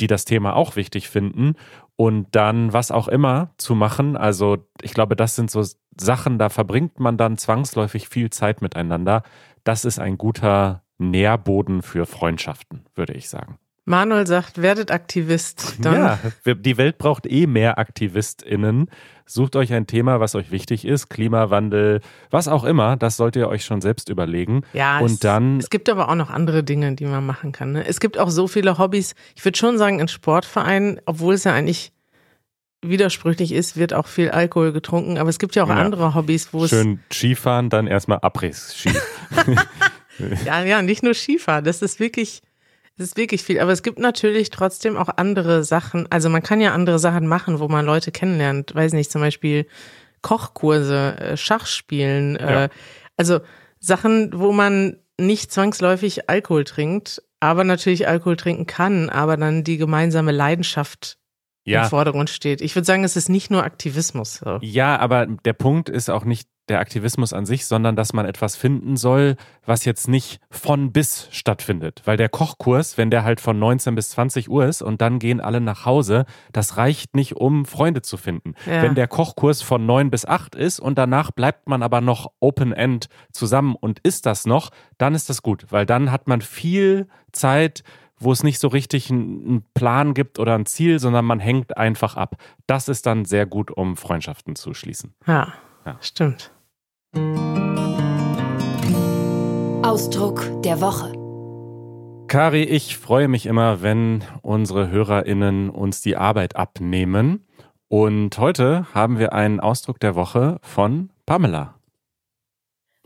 die 0.00 0.06
das 0.06 0.24
Thema 0.24 0.54
auch 0.54 0.76
wichtig 0.76 1.08
finden 1.08 1.54
und 1.96 2.28
dann 2.32 2.72
was 2.72 2.90
auch 2.90 3.08
immer 3.08 3.52
zu 3.56 3.74
machen. 3.74 4.16
Also 4.16 4.68
ich 4.82 4.94
glaube, 4.94 5.16
das 5.16 5.36
sind 5.36 5.50
so 5.50 5.64
Sachen, 5.98 6.38
da 6.38 6.48
verbringt 6.48 7.00
man 7.00 7.16
dann 7.16 7.36
zwangsläufig 7.36 8.08
viel 8.08 8.30
Zeit 8.30 8.62
miteinander. 8.62 9.22
Das 9.64 9.84
ist 9.84 9.98
ein 9.98 10.18
guter 10.18 10.84
Nährboden 10.98 11.82
für 11.82 12.06
Freundschaften, 12.06 12.84
würde 12.94 13.14
ich 13.14 13.28
sagen. 13.28 13.58
Manuel 13.84 14.26
sagt, 14.26 14.62
werdet 14.62 14.90
Aktivist. 14.90 15.76
Dann 15.80 15.94
ja, 15.94 16.54
die 16.54 16.76
Welt 16.76 16.98
braucht 16.98 17.26
eh 17.26 17.46
mehr 17.46 17.78
AktivistInnen. 17.78 18.88
Sucht 19.26 19.56
euch 19.56 19.72
ein 19.72 19.86
Thema, 19.86 20.20
was 20.20 20.34
euch 20.34 20.50
wichtig 20.50 20.84
ist, 20.84 21.08
Klimawandel, 21.08 22.00
was 22.30 22.48
auch 22.48 22.64
immer, 22.64 22.96
das 22.96 23.16
solltet 23.16 23.42
ihr 23.42 23.48
euch 23.48 23.64
schon 23.64 23.80
selbst 23.80 24.08
überlegen. 24.08 24.62
Ja, 24.72 24.98
und 24.98 25.12
es, 25.12 25.20
dann. 25.20 25.58
Es 25.58 25.70
gibt 25.70 25.88
aber 25.88 26.08
auch 26.08 26.14
noch 26.14 26.30
andere 26.30 26.64
Dinge, 26.64 26.94
die 26.94 27.06
man 27.06 27.24
machen 27.24 27.52
kann. 27.52 27.72
Ne? 27.72 27.86
Es 27.86 28.00
gibt 28.00 28.18
auch 28.18 28.30
so 28.30 28.48
viele 28.48 28.78
Hobbys. 28.78 29.14
Ich 29.36 29.44
würde 29.44 29.56
schon 29.56 29.78
sagen, 29.78 30.00
in 30.00 30.08
Sportvereinen, 30.08 31.00
obwohl 31.06 31.34
es 31.34 31.44
ja 31.44 31.54
eigentlich 31.54 31.92
widersprüchlich 32.82 33.52
ist, 33.52 33.76
wird 33.76 33.92
auch 33.92 34.06
viel 34.06 34.30
Alkohol 34.30 34.72
getrunken. 34.72 35.18
Aber 35.18 35.30
es 35.30 35.38
gibt 35.38 35.54
ja 35.54 35.64
auch 35.64 35.68
ja. 35.68 35.76
andere 35.76 36.14
Hobbys, 36.14 36.52
wo 36.52 36.64
es. 36.64 36.70
Schön 36.70 37.00
Skifahren, 37.12 37.70
dann 37.70 37.86
erstmal 37.86 38.18
Abriss-Ski. 38.22 38.90
ja, 40.44 40.64
ja, 40.64 40.82
nicht 40.82 41.02
nur 41.02 41.14
Skifahren. 41.14 41.64
Das 41.64 41.82
ist 41.82 42.00
wirklich, 42.00 42.42
das 43.00 43.08
ist 43.08 43.16
wirklich 43.16 43.42
viel. 43.42 43.60
Aber 43.60 43.72
es 43.72 43.82
gibt 43.82 43.98
natürlich 43.98 44.50
trotzdem 44.50 44.98
auch 44.98 45.08
andere 45.16 45.64
Sachen. 45.64 46.06
Also 46.10 46.28
man 46.28 46.42
kann 46.42 46.60
ja 46.60 46.74
andere 46.74 46.98
Sachen 46.98 47.26
machen, 47.26 47.58
wo 47.58 47.66
man 47.66 47.86
Leute 47.86 48.12
kennenlernt. 48.12 48.74
Weiß 48.74 48.92
nicht, 48.92 49.10
zum 49.10 49.22
Beispiel 49.22 49.66
Kochkurse, 50.20 51.16
äh, 51.18 51.36
Schachspielen. 51.38 52.36
Äh, 52.36 52.52
ja. 52.52 52.68
Also 53.16 53.40
Sachen, 53.78 54.38
wo 54.38 54.52
man 54.52 54.98
nicht 55.18 55.50
zwangsläufig 55.50 56.28
Alkohol 56.28 56.64
trinkt, 56.64 57.22
aber 57.40 57.64
natürlich 57.64 58.06
Alkohol 58.06 58.36
trinken 58.36 58.66
kann, 58.66 59.08
aber 59.08 59.38
dann 59.38 59.64
die 59.64 59.78
gemeinsame 59.78 60.32
Leidenschaft 60.32 61.16
ja. 61.64 61.84
im 61.84 61.88
Vordergrund 61.88 62.28
steht. 62.28 62.60
Ich 62.60 62.74
würde 62.74 62.84
sagen, 62.84 63.04
es 63.04 63.16
ist 63.16 63.30
nicht 63.30 63.50
nur 63.50 63.64
Aktivismus. 63.64 64.42
So. 64.44 64.58
Ja, 64.60 64.98
aber 64.98 65.24
der 65.24 65.54
Punkt 65.54 65.88
ist 65.88 66.10
auch 66.10 66.24
nicht 66.24 66.50
der 66.70 66.80
Aktivismus 66.80 67.32
an 67.32 67.44
sich, 67.44 67.66
sondern 67.66 67.96
dass 67.96 68.12
man 68.12 68.24
etwas 68.24 68.56
finden 68.56 68.96
soll, 68.96 69.36
was 69.66 69.84
jetzt 69.84 70.08
nicht 70.08 70.40
von 70.50 70.92
bis 70.92 71.28
stattfindet. 71.30 72.02
Weil 72.04 72.16
der 72.16 72.28
Kochkurs, 72.28 72.96
wenn 72.96 73.10
der 73.10 73.24
halt 73.24 73.40
von 73.40 73.58
19 73.58 73.94
bis 73.94 74.10
20 74.10 74.48
Uhr 74.48 74.64
ist 74.64 74.80
und 74.80 75.00
dann 75.00 75.18
gehen 75.18 75.40
alle 75.40 75.60
nach 75.60 75.84
Hause, 75.84 76.24
das 76.52 76.76
reicht 76.76 77.14
nicht, 77.14 77.36
um 77.36 77.66
Freunde 77.66 78.02
zu 78.02 78.16
finden. 78.16 78.54
Ja. 78.66 78.82
Wenn 78.82 78.94
der 78.94 79.08
Kochkurs 79.08 79.60
von 79.62 79.84
9 79.84 80.10
bis 80.10 80.24
8 80.24 80.54
ist 80.54 80.80
und 80.80 80.96
danach 80.96 81.30
bleibt 81.30 81.68
man 81.68 81.82
aber 81.82 82.00
noch 82.00 82.32
Open-End 82.40 83.08
zusammen 83.32 83.74
und 83.74 83.98
ist 84.00 84.24
das 84.24 84.46
noch, 84.46 84.70
dann 84.96 85.14
ist 85.14 85.28
das 85.28 85.42
gut, 85.42 85.66
weil 85.70 85.86
dann 85.86 86.10
hat 86.10 86.28
man 86.28 86.40
viel 86.40 87.08
Zeit, 87.32 87.82
wo 88.20 88.30
es 88.30 88.42
nicht 88.42 88.60
so 88.60 88.68
richtig 88.68 89.10
einen 89.10 89.64
Plan 89.74 90.14
gibt 90.14 90.38
oder 90.38 90.54
ein 90.54 90.66
Ziel, 90.66 90.98
sondern 90.98 91.24
man 91.24 91.40
hängt 91.40 91.76
einfach 91.76 92.16
ab. 92.16 92.36
Das 92.66 92.88
ist 92.88 93.06
dann 93.06 93.24
sehr 93.24 93.46
gut, 93.46 93.70
um 93.70 93.96
Freundschaften 93.96 94.54
zu 94.54 94.74
schließen. 94.74 95.14
Ja, 95.26 95.54
ja. 95.86 95.96
stimmt. 96.00 96.52
Ausdruck 99.82 100.62
der 100.62 100.80
Woche. 100.80 101.12
Kari, 102.28 102.62
ich 102.62 102.96
freue 102.96 103.26
mich 103.26 103.46
immer, 103.46 103.82
wenn 103.82 104.22
unsere 104.42 104.88
HörerInnen 104.90 105.68
uns 105.70 106.00
die 106.00 106.16
Arbeit 106.16 106.54
abnehmen. 106.54 107.44
Und 107.88 108.38
heute 108.38 108.86
haben 108.94 109.18
wir 109.18 109.32
einen 109.32 109.58
Ausdruck 109.58 109.98
der 109.98 110.14
Woche 110.14 110.58
von 110.62 111.10
Pamela. 111.26 111.80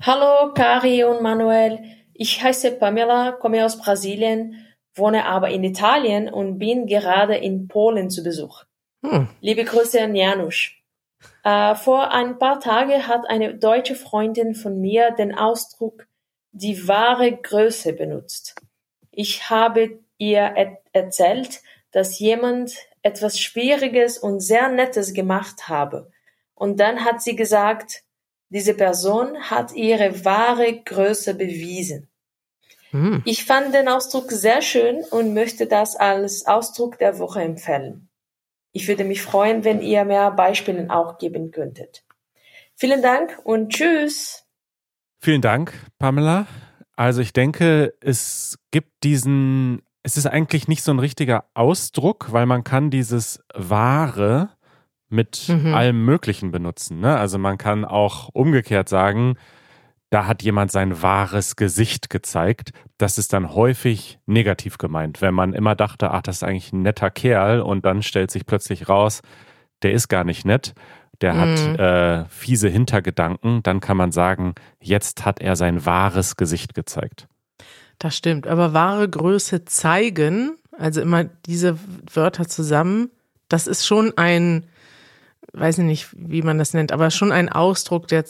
Hallo 0.03 0.53
Kari 0.53 1.05
und 1.05 1.23
Manuel. 1.23 1.79
Ich 2.13 2.43
heiße 2.43 2.73
Pamela, 2.73 3.33
komme 3.33 3.65
aus 3.65 3.79
Brasilien, 3.79 4.67
wohne 4.95 5.25
aber 5.25 5.49
in 5.49 5.65
Italien 5.65 6.29
und 6.29 6.59
bin 6.59 6.87
gerade 6.87 7.37
in 7.37 7.67
Polen 7.67 8.11
zu 8.11 8.23
Besuch. 8.23 8.65
Hm. 9.03 9.29
Liebe 9.41 9.65
Grüße 9.65 10.03
an 10.03 10.15
Janusz. 10.15 10.73
Äh, 11.45 11.75
vor 11.75 12.11
ein 12.11 12.39
paar 12.39 12.59
Tagen 12.59 13.07
hat 13.07 13.29
eine 13.29 13.55
deutsche 13.55 13.95
Freundin 13.95 14.55
von 14.55 14.81
mir 14.81 15.11
den 15.13 15.35
Ausdruck 15.35 16.07
die 16.53 16.89
wahre 16.89 17.37
Größe 17.37 17.93
benutzt. 17.93 18.55
Ich 19.11 19.51
habe 19.51 19.99
ihr 20.19 20.39
er 20.39 20.79
erzählt, 20.93 21.61
dass 21.91 22.19
jemand 22.19 22.75
etwas 23.03 23.39
Schwieriges 23.39 24.19
und 24.19 24.41
sehr 24.41 24.69
Nettes 24.69 25.13
gemacht 25.13 25.69
habe. 25.69 26.11
Und 26.55 26.81
dann 26.81 27.05
hat 27.05 27.21
sie 27.23 27.37
gesagt, 27.37 28.05
diese 28.49 28.75
Person 28.75 29.51
hat 29.51 29.73
ihre 29.75 30.25
wahre 30.25 30.81
Größe 30.83 31.35
bewiesen. 31.35 32.09
Hm. 32.91 33.23
Ich 33.25 33.45
fand 33.45 33.75
den 33.75 33.89
Ausdruck 33.89 34.31
sehr 34.31 34.63
schön 34.63 35.03
und 35.11 35.35
möchte 35.35 35.67
das 35.67 35.97
als 35.97 36.47
Ausdruck 36.47 36.99
der 36.99 37.19
Woche 37.19 37.43
empfehlen. 37.43 38.09
Ich 38.77 38.89
würde 38.89 39.05
mich 39.05 39.23
freuen, 39.23 39.63
wenn 39.63 39.81
ihr 39.81 40.05
mehr 40.05 40.33
Beispiele 40.33 40.91
auch 40.91 41.19
geben 41.19 41.53
könntet. 41.53 42.05
Vielen 42.75 43.03
Dank 43.03 43.39
und 43.45 43.73
tschüss. 43.73 44.45
Vielen 45.21 45.41
Dank, 45.41 45.73
Pamela. 46.01 46.49
Also 46.97 47.23
ich 47.23 47.33
denke, 47.33 47.95
es 48.01 48.59
gibt 48.73 48.91
diesen, 49.05 49.83
es 50.03 50.17
ist 50.17 50.27
eigentlich 50.27 50.67
nicht 50.67 50.83
so 50.83 50.91
ein 50.91 50.99
richtiger 50.99 51.45
Ausdruck, 51.55 52.33
weil 52.33 52.47
man 52.47 52.65
kann 52.65 52.91
dieses 52.91 53.45
wahre 53.55 54.51
mit 55.09 55.49
mhm. 55.49 55.73
allem 55.73 56.05
Möglichen 56.05 56.51
benutzen. 56.51 56.99
Ne? 56.99 57.17
Also 57.17 57.39
man 57.39 57.59
kann 57.59 57.85
auch 57.85 58.29
umgekehrt 58.33 58.89
sagen, 58.89 59.37
da 60.15 60.27
hat 60.27 60.43
jemand 60.43 60.71
sein 60.71 61.03
wahres 61.03 61.57
Gesicht 61.57 62.09
gezeigt. 62.09 62.71
Das 62.99 63.19
ist 63.19 63.33
dann 63.33 63.53
häufig 63.53 64.19
negativ 64.27 64.79
gemeint, 64.79 65.21
wenn 65.21 65.35
man 65.35 65.53
immer 65.53 65.75
dachte, 65.75 66.13
ach, 66.13 66.23
das 66.23 66.37
ist 66.37 66.45
eigentlich 66.45 66.73
ein 66.73 66.83
netter 66.83 67.11
Kerl 67.11 67.61
und 67.61 67.85
dann 67.85 68.03
stellt 68.03 68.31
sich 68.31 68.47
plötzlich 68.47 68.89
raus, 68.89 69.23
der 69.83 69.93
ist 69.93 70.09
gar 70.09 70.25
nicht 70.25 70.45
nett 70.45 70.75
der 71.21 71.37
hat 71.37 71.69
mhm. 71.69 71.77
äh, 71.77 72.25
fiese 72.29 72.69
Hintergedanken, 72.69 73.63
dann 73.63 73.81
kann 73.81 73.97
man 73.97 74.13
sagen, 74.13 74.55
jetzt 74.81 75.25
hat 75.25 75.41
er 75.41 75.57
sein 75.57 75.87
wahres 75.87 76.37
Gesicht 76.37 76.75
gezeigt. 76.75 77.29
Das 77.99 78.17
stimmt, 78.17 78.47
aber 78.47 78.73
wahre 78.73 79.09
Größe 79.09 79.65
zeigen, 79.65 80.57
also 80.77 81.01
immer 81.01 81.25
diese 81.25 81.79
Wörter 82.13 82.49
zusammen, 82.49 83.11
das 83.49 83.67
ist 83.67 83.87
schon 83.87 84.13
ein, 84.17 84.67
weiß 85.53 85.79
ich 85.79 85.85
nicht, 85.85 86.09
wie 86.13 86.43
man 86.43 86.59
das 86.59 86.75
nennt, 86.75 86.91
aber 86.91 87.11
schon 87.11 87.31
ein 87.31 87.49
Ausdruck, 87.49 88.09
der 88.09 88.25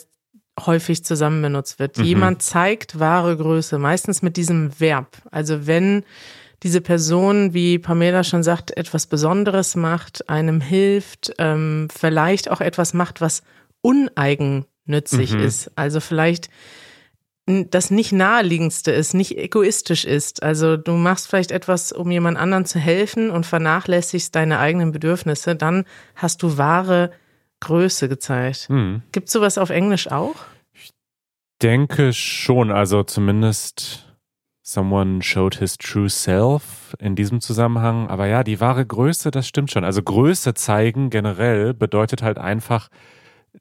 häufig 0.59 1.03
zusammen 1.03 1.41
benutzt 1.41 1.79
wird. 1.79 1.97
Mhm. 1.97 2.03
Jemand 2.03 2.41
zeigt 2.41 2.99
wahre 2.99 3.35
Größe, 3.35 3.77
meistens 3.77 4.21
mit 4.21 4.37
diesem 4.37 4.79
Verb. 4.79 5.17
Also 5.31 5.67
wenn 5.67 6.03
diese 6.63 6.81
Person, 6.81 7.53
wie 7.53 7.77
Pamela 7.77 8.23
schon 8.23 8.43
sagt, 8.43 8.75
etwas 8.75 9.07
Besonderes 9.07 9.75
macht, 9.75 10.29
einem 10.29 10.61
hilft, 10.61 11.33
ähm, 11.37 11.87
vielleicht 11.95 12.49
auch 12.49 12.61
etwas 12.61 12.93
macht, 12.93 13.21
was 13.21 13.43
uneigennützig 13.81 15.33
mhm. 15.33 15.39
ist. 15.39 15.71
Also 15.75 15.99
vielleicht 15.99 16.49
das 17.47 17.91
nicht 17.91 18.11
naheliegendste 18.11 18.91
ist, 18.91 19.13
nicht 19.13 19.37
egoistisch 19.37 20.05
ist. 20.05 20.41
Also 20.41 20.77
du 20.77 20.93
machst 20.93 21.27
vielleicht 21.27 21.51
etwas, 21.51 21.91
um 21.91 22.09
jemand 22.09 22.37
anderen 22.39 22.65
zu 22.65 22.79
helfen 22.79 23.29
und 23.29 23.45
vernachlässigst 23.45 24.33
deine 24.33 24.57
eigenen 24.57 24.91
Bedürfnisse, 24.91 25.55
dann 25.55 25.85
hast 26.15 26.41
du 26.41 26.57
wahre 26.57 27.11
Größe 27.61 28.09
gezeigt. 28.09 28.69
Mhm. 28.69 29.01
Gibt 29.11 29.27
es 29.27 29.33
sowas 29.33 29.57
auf 29.57 29.69
Englisch 29.69 30.11
auch? 30.11 30.35
Ich 30.73 30.91
denke 31.61 32.13
schon, 32.13 32.71
also 32.71 33.03
zumindest 33.03 34.05
Someone 34.67 35.21
showed 35.21 35.59
his 35.59 35.77
true 35.77 36.09
self 36.09 36.95
in 36.97 37.15
diesem 37.15 37.39
Zusammenhang. 37.39 38.07
Aber 38.09 38.25
ja, 38.25 38.43
die 38.43 38.59
wahre 38.59 38.83
Größe, 38.83 39.29
das 39.29 39.47
stimmt 39.47 39.69
schon. 39.69 39.83
Also 39.83 40.01
Größe 40.01 40.55
zeigen 40.55 41.11
generell 41.11 41.75
bedeutet 41.75 42.23
halt 42.23 42.39
einfach 42.39 42.89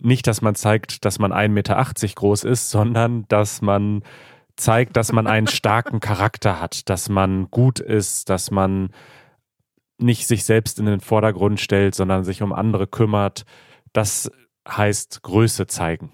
nicht, 0.01 0.27
dass 0.27 0.41
man 0.41 0.55
zeigt, 0.55 1.05
dass 1.05 1.19
man 1.19 1.31
1,80 1.31 1.49
Meter 1.49 1.85
groß 2.15 2.45
ist, 2.45 2.71
sondern 2.71 3.27
dass 3.29 3.61
man 3.61 4.03
zeigt, 4.57 4.97
dass 4.97 5.13
man 5.13 5.27
einen 5.27 5.47
starken 5.47 6.01
Charakter 6.01 6.59
hat, 6.59 6.89
dass 6.89 7.11
man 7.11 7.51
gut 7.51 7.81
ist, 7.81 8.31
dass 8.31 8.51
man 8.51 8.89
nicht 9.99 10.27
sich 10.27 10.45
selbst 10.45 10.79
in 10.79 10.87
den 10.87 11.01
Vordergrund 11.01 11.61
stellt, 11.61 11.95
sondern 11.95 12.25
sich 12.25 12.41
um 12.41 12.55
andere 12.55 12.87
kümmert. 12.87 13.45
Das 13.95 14.31
heißt 14.69 15.23
Größe 15.23 15.67
zeigen. 15.67 16.11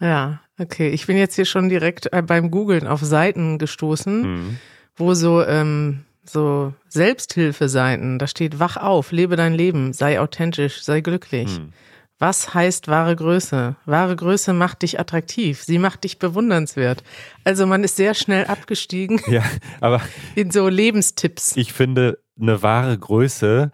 Ja, 0.00 0.40
okay. 0.58 0.90
Ich 0.90 1.06
bin 1.06 1.16
jetzt 1.16 1.36
hier 1.36 1.46
schon 1.46 1.70
direkt 1.70 2.12
äh, 2.12 2.22
beim 2.22 2.50
Googlen 2.50 2.86
auf 2.86 3.00
Seiten 3.00 3.58
gestoßen, 3.58 4.22
mhm. 4.22 4.58
wo 4.96 5.14
so, 5.14 5.42
ähm, 5.42 6.04
so 6.24 6.74
Selbsthilfeseiten, 6.88 8.18
da 8.18 8.26
steht, 8.26 8.58
wach 8.58 8.76
auf, 8.76 9.12
lebe 9.12 9.36
dein 9.36 9.54
Leben, 9.54 9.92
sei 9.92 10.20
authentisch, 10.20 10.82
sei 10.82 11.00
glücklich. 11.00 11.58
Mhm. 11.58 11.72
Was 12.18 12.52
heißt 12.52 12.88
wahre 12.88 13.16
Größe? 13.16 13.76
Wahre 13.86 14.14
Größe 14.14 14.52
macht 14.52 14.82
dich 14.82 15.00
attraktiv. 15.00 15.62
Sie 15.62 15.78
macht 15.78 16.04
dich 16.04 16.18
bewundernswert. 16.18 17.02
Also 17.44 17.64
man 17.64 17.82
ist 17.82 17.96
sehr 17.96 18.12
schnell 18.12 18.44
abgestiegen. 18.44 19.22
Ja, 19.26 19.42
aber 19.80 20.02
in 20.34 20.50
so 20.50 20.68
Lebenstipps. 20.68 21.56
Ich 21.56 21.72
finde, 21.72 22.18
eine 22.38 22.62
wahre 22.62 22.98
Größe 22.98 23.70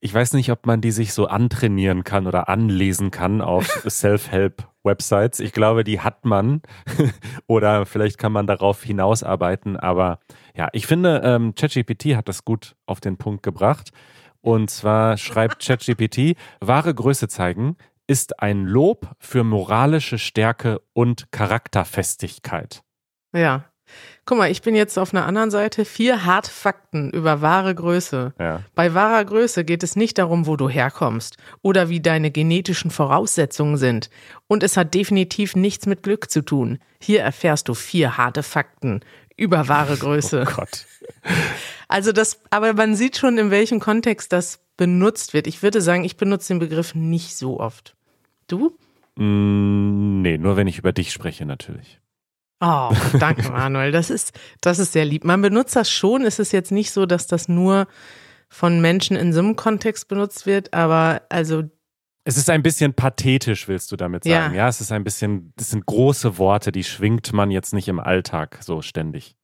ich 0.00 0.14
weiß 0.14 0.32
nicht, 0.32 0.50
ob 0.50 0.66
man 0.66 0.80
die 0.80 0.92
sich 0.92 1.12
so 1.12 1.26
antrainieren 1.26 2.04
kann 2.04 2.26
oder 2.26 2.48
anlesen 2.48 3.10
kann 3.10 3.42
auf 3.42 3.66
Self-Help-Websites. 3.88 5.40
Ich 5.40 5.52
glaube, 5.52 5.84
die 5.84 6.00
hat 6.00 6.24
man 6.24 6.62
oder 7.46 7.84
vielleicht 7.86 8.18
kann 8.18 8.32
man 8.32 8.46
darauf 8.46 8.82
hinausarbeiten. 8.82 9.76
Aber 9.76 10.18
ja, 10.56 10.68
ich 10.72 10.86
finde, 10.86 11.20
ähm, 11.24 11.54
ChatGPT 11.54 12.16
hat 12.16 12.28
das 12.28 12.44
gut 12.44 12.76
auf 12.86 13.00
den 13.00 13.18
Punkt 13.18 13.42
gebracht. 13.42 13.90
Und 14.40 14.70
zwar 14.70 15.18
schreibt 15.18 15.62
ChatGPT, 15.66 16.36
wahre 16.60 16.94
Größe 16.94 17.28
zeigen 17.28 17.76
ist 18.06 18.40
ein 18.40 18.64
Lob 18.64 19.14
für 19.20 19.44
moralische 19.44 20.18
Stärke 20.18 20.80
und 20.94 21.30
Charakterfestigkeit. 21.30 22.82
Ja, 23.32 23.69
Guck 24.26 24.38
mal, 24.38 24.50
ich 24.50 24.62
bin 24.62 24.74
jetzt 24.74 24.98
auf 24.98 25.12
einer 25.12 25.26
anderen 25.26 25.50
Seite. 25.50 25.84
Vier 25.84 26.24
harte 26.24 26.50
Fakten 26.50 27.10
über 27.10 27.40
wahre 27.40 27.74
Größe. 27.74 28.32
Ja. 28.38 28.62
Bei 28.74 28.94
wahrer 28.94 29.24
Größe 29.24 29.64
geht 29.64 29.82
es 29.82 29.96
nicht 29.96 30.18
darum, 30.18 30.46
wo 30.46 30.56
du 30.56 30.68
herkommst 30.68 31.36
oder 31.62 31.88
wie 31.88 32.00
deine 32.00 32.30
genetischen 32.30 32.90
Voraussetzungen 32.90 33.76
sind. 33.76 34.10
Und 34.46 34.62
es 34.62 34.76
hat 34.76 34.94
definitiv 34.94 35.56
nichts 35.56 35.86
mit 35.86 36.02
Glück 36.02 36.30
zu 36.30 36.42
tun. 36.42 36.78
Hier 37.00 37.22
erfährst 37.22 37.68
du 37.68 37.74
vier 37.74 38.16
harte 38.16 38.42
Fakten 38.42 39.00
über 39.36 39.68
wahre 39.68 39.96
Größe. 39.98 40.46
Oh 40.48 40.52
Gott. 40.54 40.86
Also 41.88 42.12
das, 42.12 42.40
aber 42.50 42.72
man 42.74 42.94
sieht 42.94 43.16
schon, 43.16 43.36
in 43.36 43.50
welchem 43.50 43.80
Kontext 43.80 44.32
das 44.32 44.60
benutzt 44.76 45.34
wird. 45.34 45.48
Ich 45.48 45.60
würde 45.60 45.80
sagen, 45.80 46.04
ich 46.04 46.16
benutze 46.16 46.54
den 46.54 46.60
Begriff 46.60 46.94
nicht 46.94 47.36
so 47.36 47.58
oft. 47.58 47.96
Du? 48.46 48.78
Mm, 49.16 50.22
nee, 50.22 50.38
nur 50.38 50.56
wenn 50.56 50.68
ich 50.68 50.78
über 50.78 50.92
dich 50.92 51.12
spreche, 51.12 51.44
natürlich. 51.46 52.00
Oh, 52.60 52.92
danke, 53.18 53.48
Manuel. 53.50 53.90
Das 53.90 54.10
ist, 54.10 54.38
das 54.60 54.78
ist 54.78 54.92
sehr 54.92 55.04
lieb. 55.04 55.24
Man 55.24 55.40
benutzt 55.40 55.76
das 55.76 55.90
schon. 55.90 56.24
Es 56.24 56.38
ist 56.38 56.52
jetzt 56.52 56.72
nicht 56.72 56.90
so, 56.90 57.06
dass 57.06 57.26
das 57.26 57.48
nur 57.48 57.86
von 58.48 58.80
Menschen 58.80 59.16
in 59.16 59.32
so 59.32 59.40
einem 59.40 59.56
Kontext 59.56 60.08
benutzt 60.08 60.44
wird, 60.46 60.74
aber 60.74 61.22
also. 61.28 61.62
Es 62.24 62.36
ist 62.36 62.50
ein 62.50 62.62
bisschen 62.62 62.92
pathetisch, 62.92 63.66
willst 63.66 63.90
du 63.92 63.96
damit 63.96 64.24
sagen? 64.24 64.54
Ja, 64.54 64.64
ja 64.64 64.68
es 64.68 64.80
ist 64.80 64.92
ein 64.92 65.04
bisschen, 65.04 65.52
das 65.56 65.70
sind 65.70 65.86
große 65.86 66.36
Worte, 66.36 66.70
die 66.70 66.84
schwingt 66.84 67.32
man 67.32 67.50
jetzt 67.50 67.72
nicht 67.72 67.88
im 67.88 67.98
Alltag 67.98 68.58
so 68.60 68.82
ständig. 68.82 69.36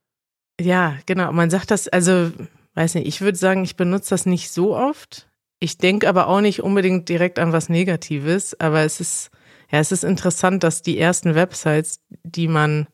Ja, 0.61 0.97
genau. 1.07 1.33
Man 1.33 1.49
sagt 1.49 1.71
das, 1.71 1.89
also, 1.89 2.31
weiß 2.75 2.97
nicht, 2.97 3.07
ich 3.07 3.23
würde 3.23 3.39
sagen, 3.39 3.65
ich 3.65 3.77
benutze 3.77 4.11
das 4.11 4.27
nicht 4.27 4.51
so 4.51 4.77
oft. 4.77 5.29
Ich 5.59 5.79
denke 5.79 6.09
aber 6.09 6.27
auch 6.27 6.43
nicht 6.43 6.63
unbedingt 6.63 7.09
direkt 7.09 7.39
an 7.39 7.53
was 7.53 7.71
Negatives, 7.71 8.59
aber 8.61 8.83
es 8.83 9.01
ist, 9.01 9.31
ja, 9.71 9.79
es 9.79 9.91
ist 9.91 10.05
interessant, 10.05 10.63
dass 10.63 10.83
die 10.83 10.99
ersten 10.99 11.35
Websites, 11.35 12.01
die 12.25 12.49
man 12.49 12.89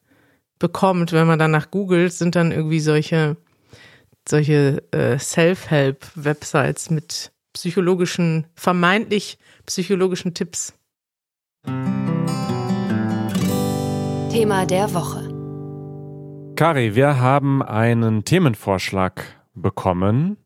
bekommt, 0.62 1.12
wenn 1.12 1.26
man 1.26 1.40
danach 1.40 1.72
googelt, 1.72 2.12
sind 2.12 2.36
dann 2.36 2.52
irgendwie 2.52 2.78
solche, 2.78 3.36
solche 4.28 4.80
äh, 4.92 5.18
Self-Help-Websites 5.18 6.88
mit 6.88 7.32
psychologischen, 7.52 8.46
vermeintlich 8.54 9.38
psychologischen 9.66 10.34
Tipps. 10.34 10.72
Thema 14.30 14.64
der 14.64 14.94
Woche. 14.94 16.54
Kari, 16.54 16.94
wir 16.94 17.18
haben 17.18 17.60
einen 17.60 18.24
Themenvorschlag 18.24 19.24
bekommen 19.54 20.36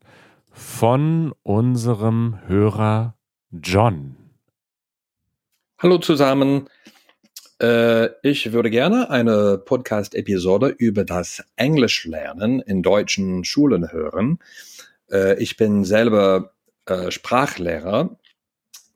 von 0.51 1.31
unserem 1.43 2.39
Hörer 2.47 3.13
John. 3.51 4.15
Hallo 5.77 5.99
zusammen. 5.99 6.67
Äh, 7.61 8.09
ich 8.21 8.51
würde 8.51 8.69
gerne 8.69 9.09
eine 9.09 9.57
Podcast-Episode 9.57 10.67
über 10.69 11.03
das 11.03 11.43
Englischlernen 11.55 12.61
in 12.61 12.83
deutschen 12.83 13.43
Schulen 13.43 13.91
hören. 13.91 14.39
Äh, 15.11 15.41
ich 15.41 15.57
bin 15.57 15.83
selber 15.83 16.53
äh, 16.85 17.11
Sprachlehrer 17.11 18.17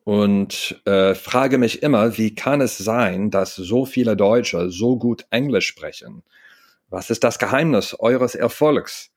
und 0.04 0.82
äh, 0.86 1.16
frage 1.16 1.58
mich 1.58 1.84
immer, 1.84 2.18
wie 2.18 2.36
kann 2.36 2.62
es 2.62 2.78
sein, 2.78 3.32
dass 3.32 3.56
so 3.56 3.86
viele 3.86 4.16
Deutsche 4.16 4.70
so 4.70 4.98
gut 4.98 5.26
Englisch 5.30 5.68
sprechen? 5.68 6.24
Was 6.90 7.10
ist 7.10 7.24
das 7.24 7.40
Geheimnis 7.40 7.96
eures 8.00 8.36
Erfolgs? 8.36 9.12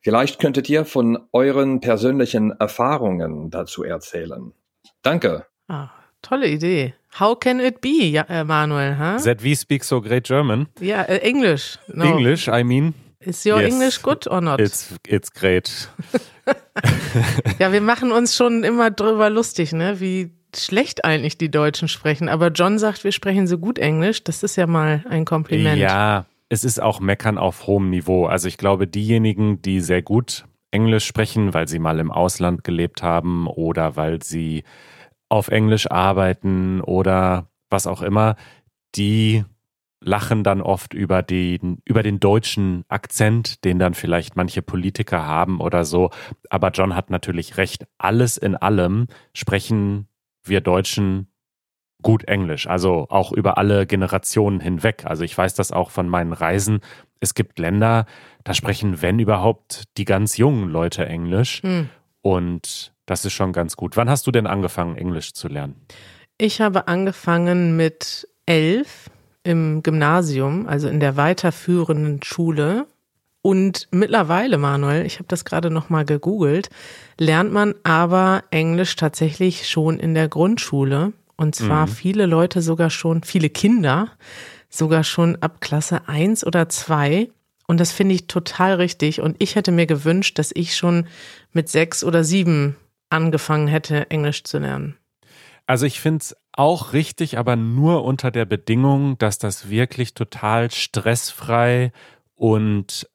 Vielleicht 0.00 0.38
könntet 0.38 0.68
ihr 0.68 0.84
von 0.84 1.18
euren 1.32 1.80
persönlichen 1.80 2.50
Erfahrungen 2.50 3.50
dazu 3.50 3.84
erzählen. 3.84 4.52
Danke. 5.00 5.46
Ah, 5.68 5.88
tolle 6.24 6.48
Idee. 6.48 6.94
How 7.18 7.38
can 7.38 7.60
it 7.60 7.80
be, 7.80 8.06
ja, 8.06 8.22
äh, 8.28 8.44
Manuel? 8.44 8.98
Huh? 8.98 9.22
That 9.22 9.44
we 9.44 9.54
speak 9.54 9.84
so 9.84 10.00
great 10.00 10.24
German? 10.24 10.66
Ja, 10.80 11.02
äh, 11.02 11.18
English. 11.18 11.78
No. 11.92 12.04
English, 12.04 12.48
I 12.48 12.64
mean. 12.64 12.94
Is 13.20 13.46
your 13.46 13.60
yes, 13.60 13.72
English 13.72 14.02
good 14.02 14.26
or 14.26 14.40
not? 14.40 14.60
It's, 14.60 14.94
it's 15.06 15.32
great. 15.32 15.88
ja, 17.58 17.72
wir 17.72 17.80
machen 17.80 18.12
uns 18.12 18.36
schon 18.36 18.64
immer 18.64 18.90
drüber 18.90 19.30
lustig, 19.30 19.72
ne? 19.72 20.00
wie 20.00 20.30
schlecht 20.56 21.04
eigentlich 21.04 21.38
die 21.38 21.50
Deutschen 21.50 21.88
sprechen. 21.88 22.28
Aber 22.28 22.48
John 22.48 22.78
sagt, 22.78 23.04
wir 23.04 23.12
sprechen 23.12 23.46
so 23.46 23.58
gut 23.58 23.78
Englisch. 23.78 24.24
Das 24.24 24.42
ist 24.42 24.56
ja 24.56 24.66
mal 24.66 25.04
ein 25.08 25.24
Kompliment. 25.24 25.78
Ja, 25.78 26.26
es 26.48 26.64
ist 26.64 26.80
auch 26.80 27.00
Meckern 27.00 27.38
auf 27.38 27.66
hohem 27.66 27.90
Niveau. 27.90 28.26
Also 28.26 28.48
ich 28.48 28.58
glaube, 28.58 28.86
diejenigen, 28.86 29.62
die 29.62 29.80
sehr 29.80 30.02
gut 30.02 30.44
Englisch 30.70 31.06
sprechen, 31.06 31.54
weil 31.54 31.68
sie 31.68 31.78
mal 31.78 31.98
im 31.98 32.10
Ausland 32.10 32.64
gelebt 32.64 33.02
haben 33.02 33.46
oder 33.46 33.96
weil 33.96 34.22
sie 34.22 34.64
auf 35.34 35.48
Englisch 35.48 35.90
arbeiten 35.90 36.80
oder 36.80 37.48
was 37.68 37.88
auch 37.88 38.02
immer, 38.02 38.36
die 38.94 39.44
lachen 40.00 40.44
dann 40.44 40.60
oft 40.60 40.94
über 40.94 41.22
den, 41.22 41.82
über 41.84 42.04
den 42.04 42.20
deutschen 42.20 42.84
Akzent, 42.88 43.64
den 43.64 43.80
dann 43.80 43.94
vielleicht 43.94 44.36
manche 44.36 44.62
Politiker 44.62 45.26
haben 45.26 45.60
oder 45.60 45.84
so. 45.84 46.10
Aber 46.50 46.70
John 46.70 46.94
hat 46.94 47.10
natürlich 47.10 47.56
recht. 47.56 47.86
Alles 47.98 48.36
in 48.36 48.54
allem 48.54 49.08
sprechen 49.32 50.06
wir 50.44 50.60
Deutschen 50.60 51.26
gut 52.02 52.24
Englisch, 52.28 52.68
also 52.68 53.06
auch 53.08 53.32
über 53.32 53.58
alle 53.58 53.86
Generationen 53.86 54.60
hinweg. 54.60 55.04
Also 55.04 55.24
ich 55.24 55.36
weiß 55.36 55.54
das 55.54 55.72
auch 55.72 55.90
von 55.90 56.08
meinen 56.08 56.32
Reisen. 56.34 56.80
Es 57.18 57.34
gibt 57.34 57.58
Länder, 57.58 58.06
da 58.44 58.54
sprechen, 58.54 59.02
wenn 59.02 59.18
überhaupt, 59.18 59.84
die 59.96 60.04
ganz 60.04 60.36
jungen 60.36 60.68
Leute 60.68 61.06
Englisch. 61.06 61.62
Hm. 61.62 61.88
Und 62.20 62.93
das 63.06 63.24
ist 63.24 63.32
schon 63.32 63.52
ganz 63.52 63.76
gut. 63.76 63.96
Wann 63.96 64.08
hast 64.08 64.26
du 64.26 64.30
denn 64.30 64.46
angefangen, 64.46 64.96
Englisch 64.96 65.32
zu 65.32 65.48
lernen? 65.48 65.76
Ich 66.38 66.60
habe 66.60 66.88
angefangen 66.88 67.76
mit 67.76 68.28
elf 68.46 69.10
im 69.44 69.82
Gymnasium, 69.82 70.66
also 70.66 70.88
in 70.88 71.00
der 71.00 71.16
weiterführenden 71.16 72.22
Schule. 72.22 72.86
Und 73.42 73.88
mittlerweile, 73.90 74.56
Manuel, 74.56 75.04
ich 75.04 75.16
habe 75.16 75.28
das 75.28 75.44
gerade 75.44 75.70
noch 75.70 75.90
mal 75.90 76.04
gegoogelt, 76.04 76.70
lernt 77.18 77.52
man 77.52 77.74
aber 77.82 78.42
Englisch 78.50 78.96
tatsächlich 78.96 79.68
schon 79.68 80.00
in 80.00 80.14
der 80.14 80.28
Grundschule. 80.28 81.12
Und 81.36 81.54
zwar 81.54 81.86
mhm. 81.86 81.90
viele 81.90 82.26
Leute 82.26 82.62
sogar 82.62 82.90
schon, 82.90 83.22
viele 83.22 83.50
Kinder 83.50 84.08
sogar 84.70 85.04
schon 85.04 85.36
ab 85.36 85.60
Klasse 85.60 86.08
eins 86.08 86.44
oder 86.44 86.68
zwei. 86.68 87.28
Und 87.66 87.80
das 87.80 87.92
finde 87.92 88.14
ich 88.14 88.26
total 88.26 88.74
richtig. 88.74 89.20
Und 89.20 89.36
ich 89.38 89.56
hätte 89.56 89.72
mir 89.72 89.86
gewünscht, 89.86 90.38
dass 90.38 90.50
ich 90.54 90.76
schon 90.76 91.06
mit 91.52 91.68
sechs 91.68 92.02
oder 92.02 92.24
sieben 92.24 92.76
angefangen 93.10 93.68
hätte, 93.68 94.10
Englisch 94.10 94.44
zu 94.44 94.58
lernen. 94.58 94.98
Also 95.66 95.86
ich 95.86 96.00
finde 96.00 96.22
es 96.22 96.36
auch 96.52 96.92
richtig, 96.92 97.38
aber 97.38 97.56
nur 97.56 98.04
unter 98.04 98.30
der 98.30 98.44
Bedingung, 98.44 99.16
dass 99.18 99.38
das 99.38 99.70
wirklich 99.70 100.14
total 100.14 100.70
stressfrei 100.70 101.92
und 102.34 103.08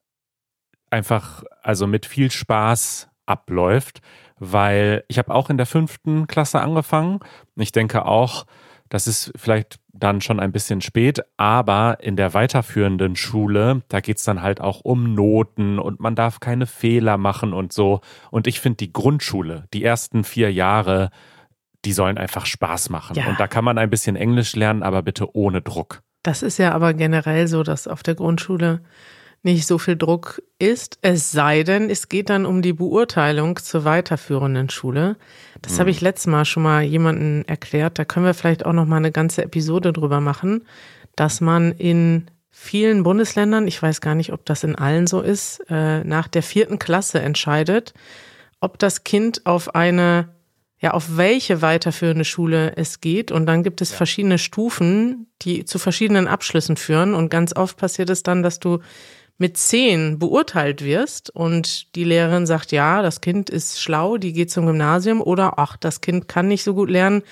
einfach, 0.90 1.44
also 1.62 1.86
mit 1.86 2.06
viel 2.06 2.32
Spaß 2.32 3.10
abläuft 3.26 4.02
weil 4.40 5.04
ich 5.08 5.18
habe 5.18 5.34
auch 5.34 5.50
in 5.50 5.58
der 5.58 5.66
fünften 5.66 6.28
Klasse 6.28 6.62
angefangen. 6.62 7.20
Ich 7.56 7.72
denke 7.72 8.06
auch, 8.06 8.46
das 8.90 9.08
ist 9.08 9.32
vielleicht 9.36 9.80
dann 9.94 10.22
schon 10.22 10.40
ein 10.40 10.52
bisschen 10.52 10.82
spät, 10.82 11.22
aber 11.38 11.98
in 12.02 12.16
der 12.16 12.34
weiterführenden 12.34 13.16
Schule, 13.16 13.82
da 13.88 14.00
geht's 14.00 14.24
dann 14.24 14.42
halt 14.42 14.62
auch 14.62 14.82
um 14.82 15.14
Noten 15.14 15.80
und 15.80 16.00
man 16.00 16.16
darf 16.16 16.40
keine 16.40 16.66
Fehler 16.66 17.18
machen 17.18 17.54
und 17.54 17.74
so. 17.74 18.02
Und 18.32 18.48
ich 18.48 18.60
finde 18.60 18.78
die 18.78 18.94
Grundschule, 18.94 19.66
die 19.74 19.84
ersten 19.84 20.24
vier 20.24 20.52
Jahre, 20.52 21.10
die 21.86 21.94
sollen 21.94 22.18
einfach 22.18 22.46
Spaß 22.46 22.90
machen. 22.90 23.16
Ja. 23.16 23.28
Und 23.28 23.40
da 23.40 23.48
kann 23.48 23.64
man 23.64 23.78
ein 23.78 23.90
bisschen 23.90 24.16
Englisch 24.16 24.56
lernen, 24.56 24.84
aber 24.84 25.02
bitte 25.02 25.36
ohne 25.36 25.62
Druck. 25.62 26.02
Das 26.24 26.44
ist 26.44 26.58
ja 26.58 26.74
aber 26.74 26.94
generell 26.94 27.48
so, 27.48 27.64
dass 27.64 27.88
auf 27.88 28.04
der 28.04 28.16
Grundschule 28.16 28.82
nicht 29.42 29.66
so 29.66 29.78
viel 29.78 29.96
Druck 29.96 30.42
ist, 30.60 31.00
es 31.02 31.32
sei 31.32 31.64
denn, 31.64 31.90
es 31.90 32.10
geht 32.10 32.30
dann 32.30 32.46
um 32.46 32.62
die 32.62 32.74
Beurteilung 32.74 33.58
zur 33.58 33.86
weiterführenden 33.86 34.70
Schule. 34.70 35.16
Das 35.62 35.74
mhm. 35.76 35.80
habe 35.80 35.90
ich 35.92 36.02
letztes 36.02 36.28
Mal 36.28 36.46
schon 36.46 36.64
mal 36.64 36.84
jemanden 36.84 37.46
erklärt. 37.48 37.98
Da 38.00 38.06
können 38.06 38.26
wir 38.26 38.34
vielleicht 38.34 38.66
auch 38.66 38.74
noch 38.74 38.86
mal 38.86 38.98
eine 38.98 39.12
ganze 39.12 39.44
Episode 39.44 39.94
drüber 39.94 40.20
machen, 40.20 40.66
dass 41.16 41.40
man 41.40 41.72
in 41.72 42.30
vielen 42.50 43.04
Bundesländern, 43.04 43.68
ich 43.68 43.82
weiß 43.82 44.02
gar 44.02 44.16
nicht, 44.16 44.34
ob 44.34 44.46
das 44.46 44.64
in 44.64 44.76
allen 44.76 45.08
so 45.08 45.22
ist, 45.22 45.62
äh, 45.70 46.04
nach 46.04 46.28
der 46.28 46.44
vierten 46.44 46.78
Klasse 46.78 47.22
entscheidet, 47.22 47.94
ob 48.60 48.78
das 48.80 49.06
Kind 49.06 49.46
auf 49.46 49.76
eine 49.76 50.30
ja, 50.82 50.92
auf 50.92 51.18
welche 51.18 51.62
weiterführende 51.62 52.24
Schule 52.24 52.78
es 52.78 53.02
geht. 53.02 53.32
Und 53.32 53.46
dann 53.46 53.64
gibt 53.64 53.82
es 53.82 53.92
ja. 53.92 53.98
verschiedene 53.98 54.38
Stufen, 54.38 55.28
die 55.42 55.66
zu 55.66 55.78
verschiedenen 55.78 56.28
Abschlüssen 56.28 56.78
führen. 56.78 57.14
Und 57.14 57.30
ganz 57.30 57.54
oft 57.56 57.76
passiert 57.78 58.10
es 58.10 58.24
dann, 58.24 58.44
dass 58.44 58.60
du 58.60 58.80
mit 59.40 59.58
zehn 59.58 60.20
beurteilt 60.20 60.84
wirst 60.84 61.30
und 61.30 61.96
die 61.96 62.04
Lehrerin 62.04 62.46
sagt, 62.46 62.72
ja, 62.72 63.02
das 63.02 63.22
Kind 63.22 63.50
ist 63.50 63.82
schlau, 63.82 64.18
die 64.18 64.34
geht 64.34 64.52
zum 64.52 64.66
Gymnasium 64.66 65.22
oder 65.22 65.58
ach, 65.58 65.78
das 65.78 66.02
Kind 66.02 66.28
kann 66.28 66.50
nicht 66.50 66.64
so 66.64 66.76
gut 66.76 66.90
lernen, 66.90 67.24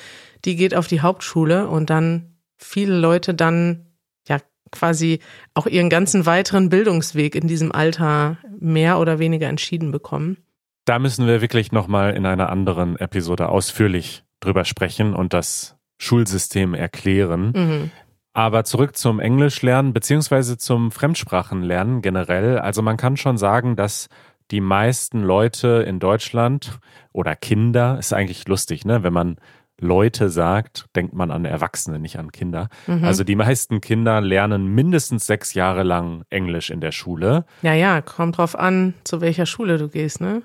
die 0.46 0.56
geht 0.56 0.74
auf 0.74 0.88
die 0.88 1.02
Hauptschule 1.02 1.68
und 1.68 1.90
dann 1.90 2.38
viele 2.56 2.98
Leute 2.98 3.34
dann 3.34 3.88
ja 4.28 4.40
quasi 4.72 5.20
auch 5.54 5.68
ihren 5.68 5.90
ganzen 5.90 6.26
weiteren 6.26 6.70
Bildungsweg 6.70 7.36
in 7.36 7.48
diesem 7.48 7.74
Alter 7.74 8.38
mehr 8.58 9.00
oder 9.00 9.20
weniger 9.20 9.50
entschieden 9.50 9.92
bekommen. 9.92 10.38
Da 10.86 11.00
müssen 11.00 11.28
wir 11.28 11.42
wirklich 11.42 11.74
nochmal 11.74 12.16
in 12.16 12.26
einer 12.26 12.50
anderen 12.50 12.96
Episode 12.98 13.50
ausführlich 13.50 14.24
drüber 14.40 14.64
sprechen 14.64 15.14
und 15.14 15.34
das 15.34 15.76
Schulsystem 15.98 16.74
erklären. 16.74 17.52
Mhm. 17.54 17.92
Aber 18.38 18.64
zurück 18.64 18.96
zum 18.96 19.20
Englischlernen 19.20 19.94
beziehungsweise 19.94 20.60
zum 20.60 20.92
Fremdsprachenlernen 20.92 22.04
generell. 22.04 22.60
Also 22.60 22.84
man 22.84 22.96
kann 22.96 23.18
schon 23.18 23.36
sagen, 23.40 23.76
dass 23.76 24.10
die 24.52 24.62
meisten 24.62 25.24
Leute 25.24 25.84
in 25.88 26.00
Deutschland 26.00 26.78
oder 27.14 27.36
Kinder, 27.36 27.98
ist 27.98 28.14
eigentlich 28.14 28.48
lustig, 28.48 28.86
ne? 28.86 29.02
Wenn 29.02 29.12
man 29.12 29.38
Leute 29.82 30.30
sagt, 30.30 30.86
denkt 30.96 31.16
man 31.16 31.32
an 31.32 31.46
Erwachsene, 31.46 31.98
nicht 31.98 32.20
an 32.20 32.32
Kinder. 32.32 32.70
Mhm. 32.86 33.06
Also 33.06 33.24
die 33.24 33.36
meisten 33.36 33.82
Kinder 33.82 34.22
lernen 34.22 34.68
mindestens 34.68 35.26
sechs 35.26 35.56
Jahre 35.56 35.82
lang 35.82 36.22
Englisch 36.30 36.70
in 36.70 36.80
der 36.80 36.92
Schule. 36.92 37.44
Ja, 37.64 37.74
ja, 37.74 38.02
kommt 38.02 38.38
drauf 38.38 38.56
an, 38.56 38.94
zu 39.04 39.20
welcher 39.20 39.48
Schule 39.48 39.80
du 39.80 39.90
gehst, 39.90 40.22
ne? 40.22 40.44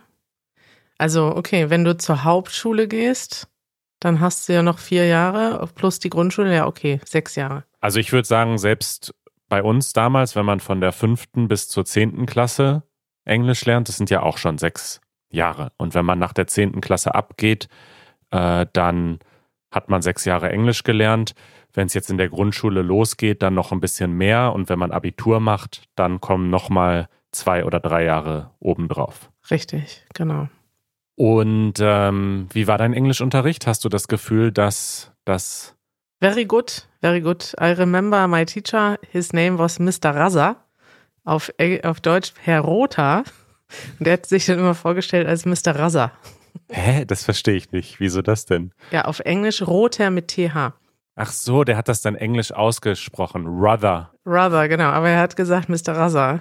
Also, 0.97 1.37
okay, 1.37 1.69
wenn 1.69 1.85
du 1.85 1.99
zur 1.99 2.25
Hauptschule 2.25 2.89
gehst, 2.89 3.49
dann 4.05 4.21
hast 4.21 4.49
du 4.49 4.53
ja 4.53 4.63
noch 4.63 4.79
vier 4.79 5.07
Jahre 5.07 5.69
plus 5.75 5.99
die 5.99 6.11
Grundschule, 6.11 6.55
ja, 6.55 6.67
okay, 6.67 7.01
sechs 7.05 7.35
Jahre. 7.37 7.65
Also 7.81 8.01
ich 8.01 8.13
würde 8.13 8.27
sagen, 8.27 8.59
selbst 8.59 9.15
bei 9.49 9.63
uns 9.63 9.93
damals, 9.93 10.35
wenn 10.35 10.47
man 10.47 10.61
von 10.61 10.81
der 10.81 10.93
fünften 10.93 11.47
bis 11.47 11.69
zur 11.69 11.85
zehnten 11.85 12.27
Klasse 12.27 12.83
Englisch 13.25 13.65
lernt, 13.65 13.89
das 13.89 13.97
sind 13.97 14.11
ja 14.11 14.23
auch 14.23 14.39
schon 14.39 14.59
sechs 14.59 15.01
Jahre. 15.31 15.73
Und 15.77 15.95
wenn 15.95 16.05
man 16.05 16.19
nach 16.19 16.33
der 16.33 16.47
zehnten 16.47 16.81
Klasse 16.81 17.15
abgeht, 17.15 17.69
äh, 18.31 18.67
dann 18.73 19.21
hat 19.71 19.89
man 19.89 20.03
sechs 20.03 20.25
Jahre 20.25 20.51
Englisch 20.51 20.83
gelernt. 20.83 21.35
Wenn 21.73 21.87
es 21.87 21.95
jetzt 21.95 22.11
in 22.11 22.19
der 22.19 22.29
Grundschule 22.29 22.83
losgeht, 22.83 23.43
dann 23.43 23.55
noch 23.55 23.73
ein 23.73 23.81
bisschen 23.81 24.13
mehr. 24.13 24.53
Und 24.53 24.69
wenn 24.69 24.79
man 24.79 24.91
Abitur 24.91 25.41
macht, 25.41 25.85
dann 25.95 26.21
kommen 26.21 26.51
nochmal 26.51 27.09
zwei 27.31 27.65
oder 27.65 27.81
drei 27.81 28.05
Jahre 28.05 28.51
obendrauf. 28.59 29.31
Richtig, 29.51 30.05
genau. 30.13 30.49
Und 31.17 31.75
ähm, 31.81 32.49
wie 32.53 32.67
war 32.67 32.79
dein 32.79 32.95
Englischunterricht? 32.95 33.67
Hast 33.67 33.85
du 33.85 33.89
das 33.89 34.09
Gefühl, 34.09 34.51
dass 34.53 35.13
das 35.25 35.75
Very 36.21 36.45
good, 36.45 36.87
very 37.01 37.21
good. 37.21 37.53
I 37.61 37.73
remember 37.73 38.29
my 38.29 38.45
teacher, 38.47 38.97
his 39.11 39.33
name 39.33 39.59
was 39.59 39.81
Mr. 39.81 40.15
Razza. 40.15 40.57
Auf, 41.25 41.53
auf 41.83 42.01
Deutsch 42.01 42.33
Herr 42.43 42.61
Rother. 42.61 43.25
Und 43.99 44.07
der 44.07 44.15
hat 44.15 44.27
sich 44.27 44.47
dann 44.47 44.59
immer 44.61 44.75
vorgestellt 44.75 45.27
als 45.27 45.45
Mr. 45.45 45.75
Razza. 45.75 46.13
Hä? 46.69 47.05
Das 47.05 47.25
verstehe 47.25 47.55
ich 47.55 47.73
nicht. 47.73 47.99
Wieso 48.01 48.23
das 48.23 48.45
denn? 48.45 48.73
Ja, 48.91 49.07
auf 49.07 49.21
Englisch 49.21 49.63
Rother 49.63 50.11
mit 50.11 50.29
TH. 50.29 50.75
Ach 51.15 51.31
so, 51.31 51.65
der 51.65 51.77
hat 51.77 51.89
das 51.89 52.01
dann 52.03 52.15
englisch 52.15 52.53
ausgesprochen. 52.53 53.47
Rother. 53.47 54.13
Rother, 54.25 54.69
genau. 54.69 54.91
Aber 54.91 55.09
er 55.09 55.21
hat 55.21 55.37
gesagt 55.37 55.69
Mr. 55.69 55.99
Rother. 55.99 56.41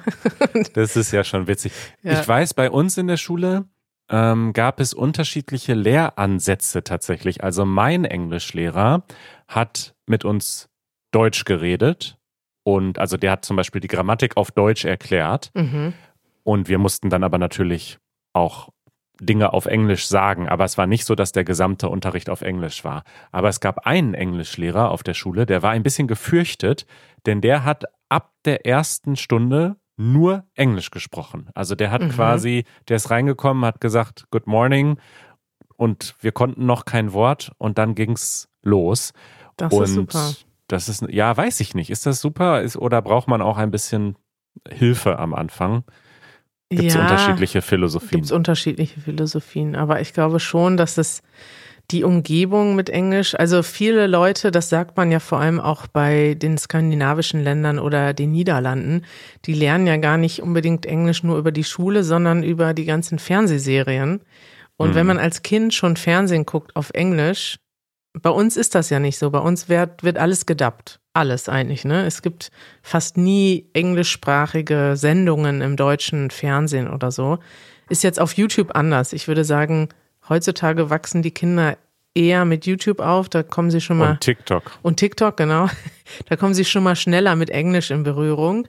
das 0.74 0.96
ist 0.96 1.12
ja 1.12 1.24
schon 1.24 1.48
witzig. 1.48 1.74
Ja. 2.04 2.20
Ich 2.20 2.28
weiß, 2.28 2.54
bei 2.54 2.70
uns 2.70 2.98
in 2.98 3.08
der 3.08 3.18
Schule 3.18 3.66
ähm, 4.12 4.54
gab 4.54 4.80
es 4.80 4.94
unterschiedliche 4.94 5.74
Lehransätze 5.74 6.84
tatsächlich. 6.84 7.44
Also 7.44 7.66
mein 7.66 8.06
Englischlehrer 8.06 9.04
hat 9.48 9.96
mit 10.06 10.26
uns 10.26 10.70
Deutsch 11.12 11.46
geredet 11.46 12.18
und 12.64 13.00
also 13.00 13.18
der 13.18 13.32
hat 13.32 13.46
zum 13.46 13.56
Beispiel 13.56 13.82
die 13.82 13.88
Grammatik 13.88 14.38
auf 14.38 14.52
Deutsch 14.52 14.86
erklärt. 14.86 15.52
Mhm. 15.56 15.94
Und 16.44 16.68
wir 16.68 16.78
mussten 16.78 17.10
dann 17.10 17.24
aber 17.24 17.38
natürlich 17.38 18.00
auch 18.34 18.70
Dinge 19.22 19.54
auf 19.54 19.68
Englisch 19.68 20.08
sagen, 20.08 20.50
aber 20.50 20.66
es 20.66 20.78
war 20.78 20.88
nicht 20.88 21.06
so, 21.06 21.16
dass 21.16 21.32
der 21.32 21.44
gesamte 21.44 21.90
Unterricht 21.90 22.30
auf 22.30 22.42
Englisch 22.42 22.84
war. 22.84 23.04
Aber 23.32 23.50
es 23.50 23.60
gab 23.60 23.86
einen 23.86 24.16
Englischlehrer 24.16 24.90
auf 24.90 25.04
der 25.04 25.14
Schule, 25.14 25.46
der 25.46 25.62
war 25.62 25.72
ein 25.72 25.84
bisschen 25.84 26.08
gefürchtet, 26.08 26.86
denn 27.26 27.40
der 27.40 27.64
hat 27.64 27.86
ab 28.10 28.34
der 28.46 28.66
ersten 28.66 29.16
Stunde 29.16 29.76
nur 30.02 30.46
Englisch 30.56 30.90
gesprochen. 30.90 31.50
Also 31.54 31.76
der 31.76 31.92
hat 31.92 32.02
mhm. 32.02 32.10
quasi, 32.10 32.66
der 32.88 32.98
ist 32.98 33.12
reingekommen, 33.12 33.64
hat 33.66 33.80
gesagt, 33.80 34.26
Good 34.32 34.48
morning 34.48 34.98
und 35.78 36.16
wir 36.20 36.32
konnten 36.32 36.66
noch 36.66 36.86
kein 36.86 37.14
Wort 37.14 37.52
und 37.58 37.78
dann 37.78 37.94
ging's 37.94 38.50
los. 38.64 39.14
Das 39.58 39.72
und 39.72 39.84
ist 39.84 39.94
super. 39.94 40.34
Das 40.68 40.90
ist, 40.90 41.04
ja, 41.10 41.36
weiß 41.36 41.60
ich 41.60 41.76
nicht. 41.76 41.90
Ist 41.90 42.06
das 42.06 42.22
super 42.22 42.62
ist, 42.62 42.78
oder 42.78 43.02
braucht 43.02 43.28
man 43.28 43.42
auch 43.42 43.58
ein 43.58 43.72
bisschen 43.72 44.16
Hilfe 44.68 45.20
am 45.20 45.34
Anfang? 45.34 45.84
Gibt 46.70 46.84
es 46.84 46.94
ja, 46.94 47.02
unterschiedliche 47.02 47.62
Philosophien? 47.62 48.10
Gibt 48.12 48.26
es 48.26 48.32
unterschiedliche 48.32 49.02
Philosophien, 49.02 49.76
aber 49.76 50.02
ich 50.02 50.14
glaube 50.14 50.40
schon, 50.40 50.78
dass 50.78 50.98
es 50.98 51.22
die 51.92 52.04
Umgebung 52.04 52.76
mit 52.76 52.90
Englisch, 52.90 53.36
also 53.36 53.64
viele 53.64 54.08
Leute, 54.08 54.52
das 54.52 54.70
sagt 54.70 54.96
man 54.98 55.12
ja 55.12 55.20
vor 55.20 55.40
allem 55.40 55.60
auch 55.60 55.88
bei 55.88 56.36
den 56.36 56.58
skandinavischen 56.58 57.44
Ländern 57.44 57.80
oder 57.80 58.14
den 58.14 58.32
Niederlanden, 58.32 59.04
die 59.46 59.54
lernen 59.54 59.88
ja 59.88 59.98
gar 59.98 60.18
nicht 60.18 60.42
unbedingt 60.42 60.86
Englisch 60.86 61.24
nur 61.24 61.38
über 61.38 61.52
die 61.52 61.64
Schule, 61.64 62.04
sondern 62.04 62.44
über 62.44 62.74
die 62.74 62.86
ganzen 62.86 63.20
Fernsehserien. 63.20 64.22
Und 64.78 64.92
mhm. 64.92 64.96
wenn 64.96 65.06
man 65.06 65.18
als 65.18 65.44
Kind 65.44 65.74
schon 65.74 65.98
Fernsehen 65.98 66.46
guckt 66.46 66.76
auf 66.76 66.92
Englisch, 66.94 67.60
bei 68.14 68.30
uns 68.30 68.58
ist 68.58 68.76
das 68.76 68.90
ja 68.90 69.00
nicht 69.00 69.18
so. 69.18 69.30
Bei 69.30 69.40
uns 69.40 69.70
wird, 69.70 70.04
wird 70.04 70.18
alles 70.18 70.46
gedappt. 70.46 71.00
Alles 71.14 71.50
eigentlich, 71.50 71.84
ne? 71.84 72.06
Es 72.06 72.22
gibt 72.22 72.52
fast 72.82 73.18
nie 73.18 73.70
englischsprachige 73.74 74.94
Sendungen 74.96 75.62
im 75.62 75.76
deutschen 75.76 76.30
Fernsehen 76.30 76.90
oder 76.90 77.12
so. 77.12 77.40
Ist 77.90 78.04
jetzt 78.04 78.20
auf 78.20 78.34
YouTube 78.34 78.76
anders. 78.76 79.12
Ich 79.12 79.28
würde 79.28 79.44
sagen, 79.44 79.90
heutzutage 80.30 80.90
wachsen 80.90 81.22
die 81.22 81.32
Kinder 81.32 81.78
eher 82.14 82.46
mit 82.46 82.66
YouTube 82.66 83.00
auf. 83.00 83.30
Da 83.30 83.44
kommen 83.44 83.72
sie 83.72 83.82
schon 83.82 83.98
mal. 83.98 84.12
Und 84.12 84.22
TikTok. 84.22 84.72
Und 84.82 84.98
TikTok, 84.98 85.38
genau. 85.38 85.70
Da 86.28 86.36
kommen 86.36 86.54
sie 86.54 86.66
schon 86.66 86.84
mal 86.84 86.98
schneller 86.98 87.38
mit 87.38 87.50
Englisch 87.50 87.90
in 87.90 88.04
Berührung. 88.04 88.68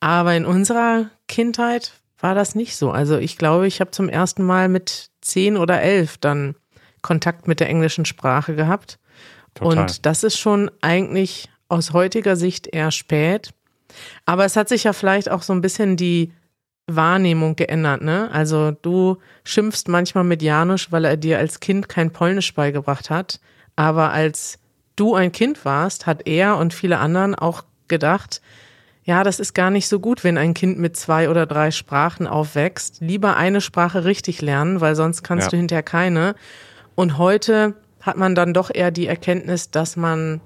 Aber 0.00 0.34
in 0.34 0.46
unserer 0.46 1.10
Kindheit 1.26 1.92
war 2.18 2.34
das 2.34 2.54
nicht 2.54 2.76
so. 2.76 2.90
Also 2.90 3.18
ich 3.18 3.36
glaube, 3.36 3.66
ich 3.66 3.80
habe 3.80 3.90
zum 3.90 4.08
ersten 4.08 4.42
Mal 4.42 4.68
mit 4.68 5.10
zehn 5.20 5.58
oder 5.58 5.82
elf 5.82 6.16
dann 6.16 6.54
Kontakt 7.02 7.46
mit 7.46 7.60
der 7.60 7.68
englischen 7.68 8.06
Sprache 8.06 8.54
gehabt. 8.54 8.98
Total. 9.54 9.78
Und 9.78 10.06
das 10.06 10.24
ist 10.24 10.38
schon 10.38 10.70
eigentlich 10.80 11.50
aus 11.68 11.92
heutiger 11.92 12.36
Sicht 12.36 12.66
eher 12.66 12.90
spät. 12.90 13.50
Aber 14.24 14.44
es 14.44 14.56
hat 14.56 14.68
sich 14.68 14.84
ja 14.84 14.92
vielleicht 14.92 15.30
auch 15.30 15.42
so 15.42 15.52
ein 15.52 15.60
bisschen 15.60 15.96
die 15.96 16.32
Wahrnehmung 16.88 17.54
geändert, 17.54 18.02
ne? 18.02 18.30
Also 18.32 18.72
du 18.72 19.18
schimpfst 19.44 19.84
manchmal 19.88 20.24
mit 20.24 20.42
Janusz, 20.42 20.88
weil 20.90 21.04
er 21.04 21.16
dir 21.16 21.38
als 21.38 21.60
Kind 21.60 21.88
kein 21.88 22.10
Polnisch 22.10 22.54
beigebracht 22.54 23.10
hat. 23.10 23.40
Aber 23.76 24.10
als 24.10 24.58
du 24.96 25.14
ein 25.14 25.30
Kind 25.30 25.64
warst, 25.64 26.06
hat 26.06 26.26
er 26.26 26.56
und 26.56 26.74
viele 26.74 26.98
anderen 26.98 27.34
auch 27.34 27.64
gedacht, 27.86 28.40
ja, 29.04 29.24
das 29.24 29.40
ist 29.40 29.54
gar 29.54 29.70
nicht 29.70 29.88
so 29.88 30.00
gut, 30.00 30.24
wenn 30.24 30.36
ein 30.36 30.52
Kind 30.52 30.78
mit 30.78 30.96
zwei 30.96 31.30
oder 31.30 31.46
drei 31.46 31.70
Sprachen 31.70 32.26
aufwächst. 32.26 33.00
Lieber 33.00 33.36
eine 33.36 33.60
Sprache 33.60 34.04
richtig 34.04 34.42
lernen, 34.42 34.80
weil 34.80 34.94
sonst 34.96 35.22
kannst 35.22 35.46
ja. 35.46 35.50
du 35.50 35.56
hinterher 35.56 35.82
keine. 35.82 36.34
Und 36.94 37.16
heute 37.16 37.74
hat 38.00 38.16
man 38.16 38.34
dann 38.34 38.52
doch 38.52 38.70
eher 38.72 38.90
die 38.90 39.06
Erkenntnis, 39.06 39.70
dass 39.70 39.96
man 39.96 40.40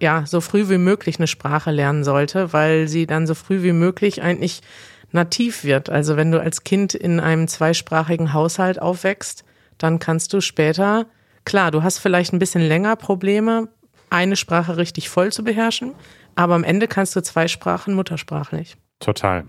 ja 0.00 0.24
so 0.26 0.40
früh 0.40 0.68
wie 0.68 0.78
möglich 0.78 1.18
eine 1.18 1.26
Sprache 1.26 1.70
lernen 1.70 2.02
sollte, 2.04 2.52
weil 2.52 2.88
sie 2.88 3.06
dann 3.06 3.26
so 3.26 3.34
früh 3.34 3.62
wie 3.62 3.72
möglich 3.72 4.22
eigentlich 4.22 4.62
nativ 5.12 5.64
wird. 5.64 5.90
Also 5.90 6.16
wenn 6.16 6.30
du 6.30 6.40
als 6.40 6.64
Kind 6.64 6.94
in 6.94 7.20
einem 7.20 7.48
zweisprachigen 7.48 8.32
Haushalt 8.32 8.80
aufwächst, 8.80 9.44
dann 9.78 9.98
kannst 9.98 10.32
du 10.32 10.40
später, 10.40 11.06
klar, 11.44 11.70
du 11.70 11.82
hast 11.82 11.98
vielleicht 11.98 12.32
ein 12.32 12.38
bisschen 12.38 12.62
länger 12.62 12.96
Probleme, 12.96 13.68
eine 14.10 14.36
Sprache 14.36 14.76
richtig 14.76 15.08
voll 15.08 15.32
zu 15.32 15.44
beherrschen, 15.44 15.94
aber 16.34 16.54
am 16.54 16.64
Ende 16.64 16.88
kannst 16.88 17.14
du 17.16 17.22
zwei 17.22 17.48
Sprachen 17.48 17.94
muttersprachlich. 17.94 18.76
Total. 19.00 19.44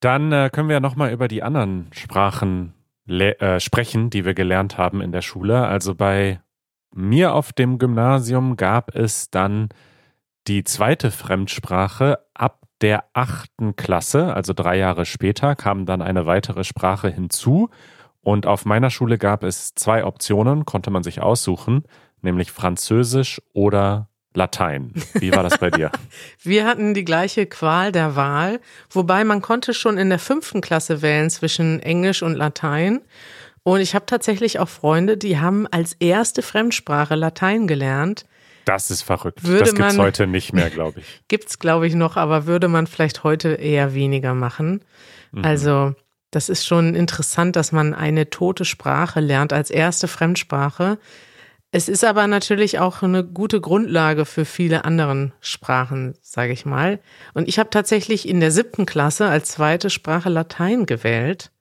Dann 0.00 0.32
äh, 0.32 0.50
können 0.52 0.68
wir 0.68 0.74
ja 0.74 0.80
nochmal 0.80 1.12
über 1.12 1.26
die 1.28 1.42
anderen 1.42 1.88
Sprachen 1.92 2.74
äh, 3.08 3.60
sprechen, 3.60 4.10
die 4.10 4.24
wir 4.24 4.34
gelernt 4.34 4.78
haben 4.78 5.00
in 5.00 5.12
der 5.12 5.22
Schule. 5.22 5.66
Also 5.66 5.94
bei 5.94 6.40
mir 6.94 7.34
auf 7.34 7.52
dem 7.52 7.78
Gymnasium 7.78 8.56
gab 8.56 8.94
es 8.94 9.30
dann 9.30 9.68
die 10.46 10.64
zweite 10.64 11.10
Fremdsprache 11.10 12.18
ab 12.34 12.65
der 12.80 13.04
achten 13.12 13.76
Klasse, 13.76 14.34
also 14.34 14.52
drei 14.52 14.76
Jahre 14.76 15.06
später, 15.06 15.54
kam 15.54 15.86
dann 15.86 16.02
eine 16.02 16.26
weitere 16.26 16.64
Sprache 16.64 17.08
hinzu. 17.08 17.70
Und 18.20 18.46
auf 18.46 18.64
meiner 18.64 18.90
Schule 18.90 19.18
gab 19.18 19.44
es 19.44 19.74
zwei 19.74 20.04
Optionen, 20.04 20.64
konnte 20.64 20.90
man 20.90 21.02
sich 21.02 21.20
aussuchen, 21.20 21.84
nämlich 22.22 22.50
Französisch 22.50 23.40
oder 23.52 24.08
Latein. 24.34 24.92
Wie 25.14 25.32
war 25.32 25.42
das 25.42 25.58
bei 25.58 25.70
dir? 25.70 25.90
Wir 26.42 26.66
hatten 26.66 26.94
die 26.94 27.04
gleiche 27.04 27.46
Qual 27.46 27.90
der 27.90 28.16
Wahl, 28.16 28.60
wobei 28.90 29.24
man 29.24 29.42
konnte 29.42 29.74
schon 29.74 29.96
in 29.96 30.10
der 30.10 30.18
fünften 30.18 30.60
Klasse 30.60 31.02
wählen 31.02 31.30
zwischen 31.30 31.80
Englisch 31.80 32.22
und 32.22 32.34
Latein. 32.34 33.00
Und 33.62 33.80
ich 33.80 33.94
habe 33.94 34.06
tatsächlich 34.06 34.60
auch 34.60 34.68
Freunde, 34.68 35.16
die 35.16 35.38
haben 35.38 35.66
als 35.66 35.94
erste 35.94 36.42
Fremdsprache 36.42 37.16
Latein 37.16 37.66
gelernt. 37.66 38.26
Das 38.66 38.90
ist 38.90 39.02
verrückt. 39.02 39.44
Würde 39.44 39.60
das 39.60 39.74
gibt's 39.74 39.94
man, 39.94 40.04
heute 40.04 40.26
nicht 40.26 40.52
mehr, 40.52 40.70
glaube 40.70 41.00
ich. 41.00 41.06
Gibt's, 41.28 41.60
glaube 41.60 41.86
ich, 41.86 41.94
noch, 41.94 42.16
aber 42.16 42.46
würde 42.46 42.66
man 42.66 42.88
vielleicht 42.88 43.22
heute 43.22 43.50
eher 43.54 43.94
weniger 43.94 44.34
machen. 44.34 44.84
Mhm. 45.30 45.44
Also, 45.44 45.94
das 46.32 46.48
ist 46.48 46.66
schon 46.66 46.96
interessant, 46.96 47.54
dass 47.54 47.70
man 47.70 47.94
eine 47.94 48.28
tote 48.28 48.64
Sprache 48.64 49.20
lernt 49.20 49.52
als 49.52 49.70
erste 49.70 50.08
Fremdsprache. 50.08 50.98
Es 51.70 51.88
ist 51.88 52.04
aber 52.04 52.26
natürlich 52.26 52.80
auch 52.80 53.02
eine 53.02 53.22
gute 53.22 53.60
Grundlage 53.60 54.24
für 54.24 54.44
viele 54.44 54.84
anderen 54.84 55.32
Sprachen, 55.40 56.16
sage 56.20 56.52
ich 56.52 56.66
mal. 56.66 56.98
Und 57.34 57.46
ich 57.46 57.60
habe 57.60 57.70
tatsächlich 57.70 58.28
in 58.28 58.40
der 58.40 58.50
siebten 58.50 58.84
Klasse 58.84 59.28
als 59.28 59.50
zweite 59.50 59.90
Sprache 59.90 60.28
Latein 60.28 60.86
gewählt, 60.86 61.52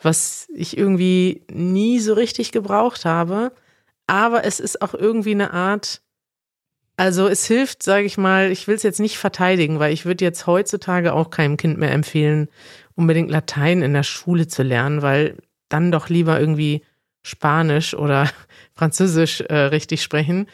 was 0.00 0.46
ich 0.54 0.78
irgendwie 0.78 1.42
nie 1.50 1.98
so 1.98 2.14
richtig 2.14 2.52
gebraucht 2.52 3.04
habe. 3.04 3.50
Aber 4.06 4.44
es 4.44 4.60
ist 4.60 4.80
auch 4.80 4.94
irgendwie 4.94 5.32
eine 5.32 5.52
Art, 5.52 6.02
also 6.96 7.28
es 7.28 7.44
hilft, 7.46 7.82
sage 7.82 8.06
ich 8.06 8.16
mal, 8.16 8.50
ich 8.50 8.68
will 8.68 8.74
es 8.74 8.82
jetzt 8.82 9.00
nicht 9.00 9.18
verteidigen, 9.18 9.78
weil 9.78 9.92
ich 9.92 10.06
würde 10.06 10.24
jetzt 10.24 10.46
heutzutage 10.46 11.12
auch 11.12 11.30
keinem 11.30 11.56
Kind 11.56 11.78
mehr 11.78 11.92
empfehlen, 11.92 12.48
unbedingt 12.94 13.30
Latein 13.30 13.82
in 13.82 13.92
der 13.92 14.02
Schule 14.02 14.48
zu 14.48 14.62
lernen, 14.62 15.02
weil 15.02 15.36
dann 15.68 15.92
doch 15.92 16.08
lieber 16.08 16.40
irgendwie 16.40 16.82
Spanisch 17.22 17.94
oder 17.94 18.30
Französisch 18.74 19.42
äh, 19.42 19.54
richtig 19.54 20.02
sprechen. 20.02 20.46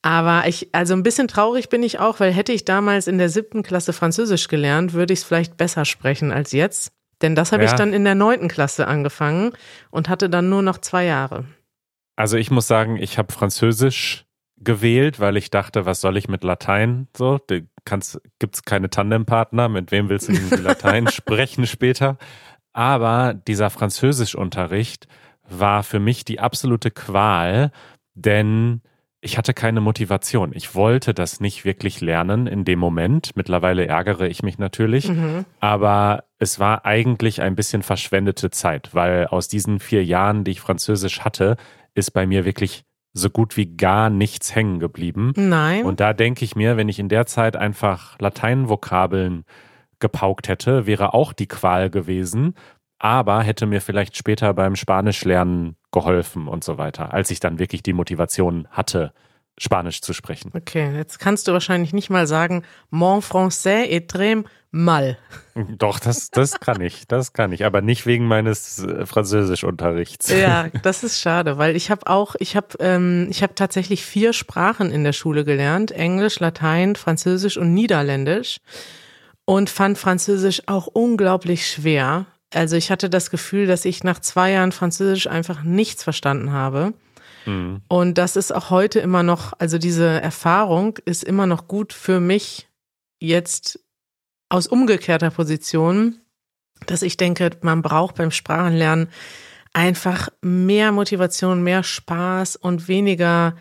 Aber 0.00 0.48
ich, 0.48 0.68
also 0.72 0.94
ein 0.94 1.04
bisschen 1.04 1.28
traurig 1.28 1.68
bin 1.68 1.82
ich 1.82 2.00
auch, 2.00 2.20
weil 2.20 2.32
hätte 2.32 2.52
ich 2.52 2.64
damals 2.64 3.06
in 3.06 3.18
der 3.18 3.28
siebten 3.28 3.62
Klasse 3.62 3.92
Französisch 3.92 4.48
gelernt, 4.48 4.94
würde 4.94 5.12
ich 5.12 5.20
es 5.20 5.24
vielleicht 5.24 5.56
besser 5.56 5.84
sprechen 5.84 6.32
als 6.32 6.52
jetzt. 6.52 6.92
Denn 7.20 7.36
das 7.36 7.52
habe 7.52 7.62
ja. 7.62 7.70
ich 7.70 7.76
dann 7.76 7.92
in 7.92 8.02
der 8.04 8.16
neunten 8.16 8.48
Klasse 8.48 8.88
angefangen 8.88 9.52
und 9.90 10.08
hatte 10.08 10.28
dann 10.28 10.48
nur 10.48 10.62
noch 10.62 10.78
zwei 10.78 11.04
Jahre. 11.04 11.44
Also 12.16 12.36
ich 12.36 12.50
muss 12.50 12.66
sagen, 12.66 12.96
ich 12.96 13.16
habe 13.16 13.32
Französisch 13.32 14.24
gewählt, 14.64 15.20
weil 15.20 15.36
ich 15.36 15.50
dachte, 15.50 15.86
was 15.86 16.00
soll 16.00 16.16
ich 16.16 16.28
mit 16.28 16.44
Latein? 16.44 17.08
So, 17.16 17.38
gibt 17.46 18.54
es 18.54 18.62
keine 18.64 18.90
Tandempartner, 18.90 19.68
mit 19.68 19.90
wem 19.90 20.08
willst 20.08 20.28
du 20.28 20.56
Latein 20.56 21.08
sprechen 21.12 21.66
später? 21.66 22.18
Aber 22.72 23.34
dieser 23.34 23.70
Französischunterricht, 23.70 25.08
war 25.48 25.82
für 25.82 26.00
mich 26.00 26.24
die 26.24 26.40
absolute 26.40 26.90
Qual, 26.90 27.70
denn 28.14 28.80
ich 29.20 29.38
hatte 29.38 29.54
keine 29.54 29.80
Motivation. 29.80 30.50
Ich 30.52 30.74
wollte 30.74 31.14
das 31.14 31.38
nicht 31.38 31.64
wirklich 31.64 32.00
lernen 32.00 32.48
in 32.48 32.64
dem 32.64 32.80
Moment. 32.80 33.36
Mittlerweile 33.36 33.86
ärgere 33.86 34.26
ich 34.26 34.42
mich 34.42 34.58
natürlich, 34.58 35.08
mhm. 35.08 35.44
aber 35.60 36.24
es 36.38 36.58
war 36.58 36.84
eigentlich 36.84 37.40
ein 37.40 37.54
bisschen 37.54 37.82
verschwendete 37.82 38.50
Zeit, 38.50 38.90
weil 38.94 39.26
aus 39.26 39.46
diesen 39.46 39.78
vier 39.78 40.04
Jahren, 40.04 40.42
die 40.42 40.52
ich 40.52 40.60
Französisch 40.60 41.20
hatte, 41.20 41.56
ist 41.94 42.10
bei 42.10 42.26
mir 42.26 42.44
wirklich 42.44 42.84
so 43.14 43.30
gut 43.30 43.56
wie 43.56 43.76
gar 43.76 44.10
nichts 44.10 44.54
hängen 44.54 44.78
geblieben. 44.78 45.32
Nein. 45.36 45.84
Und 45.84 46.00
da 46.00 46.12
denke 46.12 46.44
ich 46.44 46.56
mir, 46.56 46.76
wenn 46.76 46.88
ich 46.88 46.98
in 46.98 47.08
der 47.08 47.26
Zeit 47.26 47.56
einfach 47.56 48.18
Lateinvokabeln 48.18 49.44
gepaukt 49.98 50.48
hätte, 50.48 50.86
wäre 50.86 51.14
auch 51.14 51.32
die 51.32 51.46
Qual 51.46 51.90
gewesen 51.90 52.54
aber 53.02 53.42
hätte 53.42 53.66
mir 53.66 53.80
vielleicht 53.80 54.16
später 54.16 54.54
beim 54.54 54.76
Spanischlernen 54.76 55.74
geholfen 55.90 56.46
und 56.46 56.62
so 56.62 56.78
weiter, 56.78 57.12
als 57.12 57.32
ich 57.32 57.40
dann 57.40 57.58
wirklich 57.58 57.82
die 57.82 57.92
Motivation 57.92 58.68
hatte, 58.70 59.12
Spanisch 59.58 60.00
zu 60.00 60.12
sprechen. 60.12 60.50
Okay, 60.54 60.96
jetzt 60.96 61.18
kannst 61.18 61.46
du 61.46 61.52
wahrscheinlich 61.52 61.92
nicht 61.92 62.10
mal 62.10 62.26
sagen, 62.26 62.64
mon 62.90 63.20
français 63.20 63.86
est 63.88 64.10
très 64.10 64.44
mal. 64.70 65.18
Doch, 65.54 66.00
das, 66.00 66.30
das 66.30 66.58
kann 66.58 66.80
ich, 66.80 67.06
das 67.06 67.34
kann 67.34 67.52
ich, 67.52 67.64
aber 67.64 67.82
nicht 67.82 68.06
wegen 68.06 68.26
meines 68.26 68.82
äh, 68.82 69.04
Französischunterrichts. 69.06 70.30
Ja, 70.30 70.68
das 70.82 71.04
ist 71.04 71.20
schade, 71.20 71.58
weil 71.58 71.76
ich 71.76 71.90
habe 71.90 72.06
auch, 72.06 72.34
ich 72.38 72.56
habe, 72.56 72.68
ähm, 72.80 73.28
ich 73.30 73.42
habe 73.42 73.54
tatsächlich 73.54 74.04
vier 74.04 74.32
Sprachen 74.32 74.90
in 74.90 75.04
der 75.04 75.12
Schule 75.12 75.44
gelernt: 75.44 75.92
Englisch, 75.92 76.40
Latein, 76.40 76.96
Französisch 76.96 77.58
und 77.58 77.74
Niederländisch 77.74 78.58
und 79.44 79.70
fand 79.70 79.98
Französisch 79.98 80.62
auch 80.66 80.86
unglaublich 80.86 81.66
schwer. 81.66 82.26
Also 82.54 82.76
ich 82.76 82.90
hatte 82.90 83.08
das 83.10 83.30
Gefühl, 83.30 83.66
dass 83.66 83.84
ich 83.84 84.04
nach 84.04 84.18
zwei 84.18 84.52
Jahren 84.52 84.72
Französisch 84.72 85.26
einfach 85.26 85.62
nichts 85.62 86.02
verstanden 86.02 86.52
habe. 86.52 86.94
Mhm. 87.46 87.82
Und 87.88 88.18
das 88.18 88.36
ist 88.36 88.54
auch 88.54 88.70
heute 88.70 89.00
immer 89.00 89.22
noch, 89.22 89.52
also 89.58 89.78
diese 89.78 90.06
Erfahrung 90.20 90.98
ist 91.04 91.24
immer 91.24 91.46
noch 91.46 91.68
gut 91.68 91.92
für 91.92 92.20
mich 92.20 92.68
jetzt 93.20 93.80
aus 94.48 94.66
umgekehrter 94.66 95.30
Position, 95.30 96.18
dass 96.86 97.02
ich 97.02 97.16
denke, 97.16 97.50
man 97.62 97.82
braucht 97.82 98.16
beim 98.16 98.30
Sprachenlernen 98.30 99.08
einfach 99.72 100.28
mehr 100.42 100.92
Motivation, 100.92 101.62
mehr 101.62 101.82
Spaß 101.82 102.56
und 102.56 102.88
weniger 102.88 103.56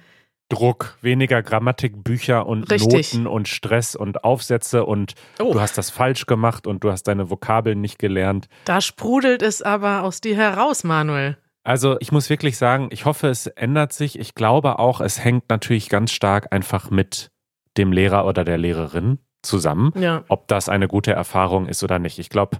Druck, 0.50 0.98
weniger 1.02 1.42
Grammatikbücher 1.42 2.46
und 2.46 2.70
Richtig. 2.70 3.14
Noten 3.14 3.26
und 3.28 3.48
Stress 3.48 3.96
und 3.96 4.26
Aufsätze 4.26 4.86
und 4.86 5.14
Oh. 5.40 5.54
du 5.54 5.62
hast 5.62 5.78
das 5.78 5.90
falsch 5.90 6.26
gemacht 6.26 6.68
und 6.68 6.84
du 6.84 6.92
hast 6.92 7.04
deine 7.04 7.30
Vokabeln 7.30 7.80
nicht 7.80 8.00
gelernt. 8.00 8.50
Da 8.66 8.82
sprudelt 8.82 9.44
es 9.44 9.62
aber 9.62 10.04
aus 10.04 10.20
dir 10.20 10.36
heraus, 10.36 10.84
Manuel. 10.84 11.38
Also 11.64 11.98
ich 12.00 12.12
muss 12.12 12.30
wirklich 12.30 12.58
sagen, 12.58 12.90
ich 12.92 13.06
hoffe, 13.06 13.28
es 13.28 13.48
ändert 13.48 13.94
sich. 13.94 14.18
Ich 14.20 14.34
glaube 14.36 14.80
auch, 14.80 15.00
es 15.02 15.24
hängt 15.24 15.50
natürlich 15.50 15.90
ganz 15.90 16.12
stark 16.12 16.52
einfach 16.52 16.90
mit 16.90 17.30
dem 17.78 17.92
Lehrer 17.92 18.26
oder 18.26 18.44
der 18.44 18.58
Lehrerin 18.58 19.20
zusammen, 19.44 19.92
Ja. 19.96 20.24
ob 20.28 20.48
das 20.48 20.70
eine 20.70 20.88
gute 20.88 21.12
Erfahrung 21.14 21.68
ist 21.68 21.84
oder 21.84 22.00
nicht. 22.00 22.20
Ich 22.20 22.30
glaube, 22.30 22.58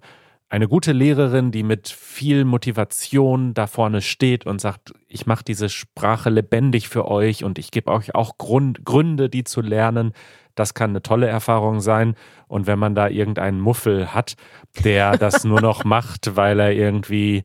eine 0.50 0.68
gute 0.68 0.92
Lehrerin, 0.92 1.52
die 1.52 1.64
mit 1.64 1.88
viel 1.90 2.44
Motivation 2.44 3.54
da 3.54 3.68
vorne 3.68 4.02
steht 4.02 4.46
und 4.46 4.60
sagt, 4.60 4.92
ich 5.08 5.26
mache 5.26 5.44
diese 5.46 5.70
Sprache 5.70 6.30
lebendig 6.30 6.90
für 6.90 7.08
euch 7.08 7.44
und 7.44 7.58
ich 7.58 7.72
gebe 7.72 7.92
euch 7.92 8.16
auch 8.16 8.38
Grund, 8.38 8.84
Gründe, 8.84 9.30
die 9.30 9.44
zu 9.46 9.62
lernen, 9.62 10.12
das 10.56 10.74
kann 10.74 10.90
eine 10.90 11.02
tolle 11.02 11.28
Erfahrung 11.28 11.80
sein. 11.80 12.16
Und 12.50 12.68
wenn 12.68 12.80
man 12.80 12.96
da 12.96 13.08
irgendeinen 13.08 13.62
Muffel 13.62 14.14
hat, 14.14 14.36
der 14.84 15.18
das 15.18 15.46
nur 15.46 15.62
noch 15.62 15.84
macht, 15.86 16.36
weil 16.36 16.60
er 16.60 16.74
irgendwie 16.74 17.44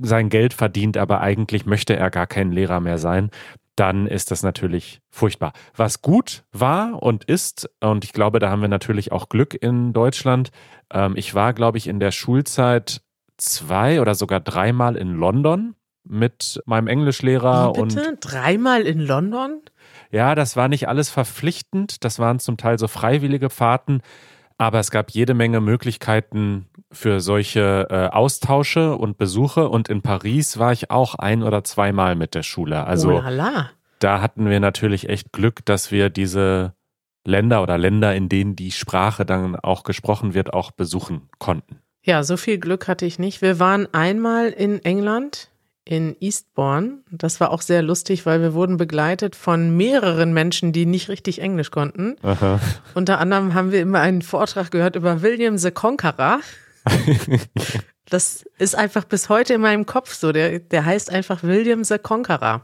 sein 0.00 0.28
Geld 0.28 0.54
verdient, 0.54 0.96
aber 0.96 1.20
eigentlich 1.20 1.66
möchte 1.66 1.96
er 1.96 2.10
gar 2.10 2.26
kein 2.26 2.52
Lehrer 2.52 2.80
mehr 2.80 2.98
sein, 2.98 3.30
dann 3.76 4.06
ist 4.06 4.30
das 4.30 4.42
natürlich 4.42 5.00
furchtbar. 5.10 5.52
Was 5.74 6.00
gut 6.00 6.44
war 6.52 7.02
und 7.02 7.24
ist, 7.24 7.68
und 7.80 8.04
ich 8.04 8.12
glaube, 8.12 8.38
da 8.38 8.50
haben 8.50 8.62
wir 8.62 8.68
natürlich 8.68 9.12
auch 9.12 9.28
Glück 9.28 9.54
in 9.54 9.92
Deutschland. 9.92 10.50
Ähm, 10.90 11.14
ich 11.16 11.34
war, 11.34 11.52
glaube 11.52 11.78
ich, 11.78 11.86
in 11.86 12.00
der 12.00 12.10
Schulzeit 12.10 13.02
zwei 13.36 14.00
oder 14.00 14.14
sogar 14.14 14.40
dreimal 14.40 14.96
in 14.96 15.12
London 15.12 15.74
mit 16.04 16.62
meinem 16.64 16.86
Englischlehrer 16.86 17.74
Wie 17.74 17.80
und 17.80 17.94
bitte? 17.94 18.16
Dreimal 18.18 18.82
in 18.82 19.00
London? 19.00 19.60
ja, 20.10 20.34
das 20.34 20.56
war 20.56 20.68
nicht 20.68 20.88
alles 20.88 21.10
verpflichtend, 21.10 22.04
das 22.04 22.18
waren 22.18 22.38
zum 22.38 22.56
Teil 22.56 22.78
so 22.78 22.88
freiwillige 22.88 23.50
Fahrten, 23.50 24.00
aber 24.58 24.80
es 24.80 24.90
gab 24.90 25.10
jede 25.10 25.34
Menge 25.34 25.60
Möglichkeiten 25.60 26.66
für 26.90 27.20
solche 27.20 27.86
äh, 27.90 28.06
Austausche 28.08 28.96
und 28.96 29.18
Besuche 29.18 29.68
und 29.68 29.88
in 29.88 30.02
Paris 30.02 30.58
war 30.58 30.72
ich 30.72 30.90
auch 30.90 31.14
ein 31.14 31.42
oder 31.42 31.64
zweimal 31.64 32.14
mit 32.14 32.34
der 32.34 32.42
Schule. 32.42 32.84
Also 32.84 33.18
oh 33.18 33.22
da 33.98 34.20
hatten 34.20 34.48
wir 34.48 34.60
natürlich 34.60 35.08
echt 35.08 35.32
Glück, 35.32 35.64
dass 35.64 35.90
wir 35.90 36.10
diese 36.10 36.74
Länder 37.24 37.62
oder 37.62 37.76
Länder, 37.76 38.14
in 38.14 38.28
denen 38.28 38.56
die 38.56 38.70
Sprache 38.70 39.26
dann 39.26 39.56
auch 39.56 39.82
gesprochen 39.82 40.34
wird, 40.34 40.54
auch 40.54 40.70
besuchen 40.70 41.28
konnten. 41.38 41.80
Ja, 42.02 42.22
so 42.22 42.36
viel 42.36 42.58
Glück 42.58 42.86
hatte 42.86 43.04
ich 43.04 43.18
nicht. 43.18 43.42
Wir 43.42 43.58
waren 43.58 43.92
einmal 43.92 44.50
in 44.50 44.84
England, 44.84 45.50
in 45.86 46.16
Eastbourne. 46.20 46.98
Das 47.10 47.40
war 47.40 47.50
auch 47.50 47.62
sehr 47.62 47.80
lustig, 47.80 48.26
weil 48.26 48.42
wir 48.42 48.52
wurden 48.54 48.76
begleitet 48.76 49.36
von 49.36 49.76
mehreren 49.76 50.34
Menschen, 50.34 50.72
die 50.72 50.84
nicht 50.84 51.08
richtig 51.08 51.40
Englisch 51.40 51.70
konnten. 51.70 52.16
Aha. 52.22 52.60
Unter 52.94 53.18
anderem 53.20 53.54
haben 53.54 53.70
wir 53.70 53.80
immer 53.80 54.00
einen 54.00 54.22
Vortrag 54.22 54.70
gehört 54.72 54.96
über 54.96 55.22
William 55.22 55.56
the 55.56 55.70
Conqueror. 55.70 56.40
Das 58.08 58.44
ist 58.58 58.76
einfach 58.76 59.02
bis 59.02 59.28
heute 59.28 59.54
in 59.54 59.60
meinem 59.60 59.84
Kopf 59.84 60.14
so. 60.14 60.30
Der, 60.30 60.60
der 60.60 60.84
heißt 60.84 61.10
einfach 61.10 61.42
William 61.42 61.82
the 61.82 61.98
Conqueror. 61.98 62.62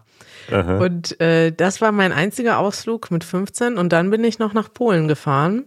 Aha. 0.52 0.78
Und 0.78 1.20
äh, 1.20 1.50
das 1.50 1.80
war 1.80 1.90
mein 1.90 2.12
einziger 2.12 2.58
Ausflug 2.58 3.10
mit 3.10 3.24
15 3.24 3.76
und 3.76 3.92
dann 3.92 4.10
bin 4.10 4.22
ich 4.22 4.38
noch 4.38 4.52
nach 4.52 4.72
Polen 4.72 5.08
gefahren. 5.08 5.64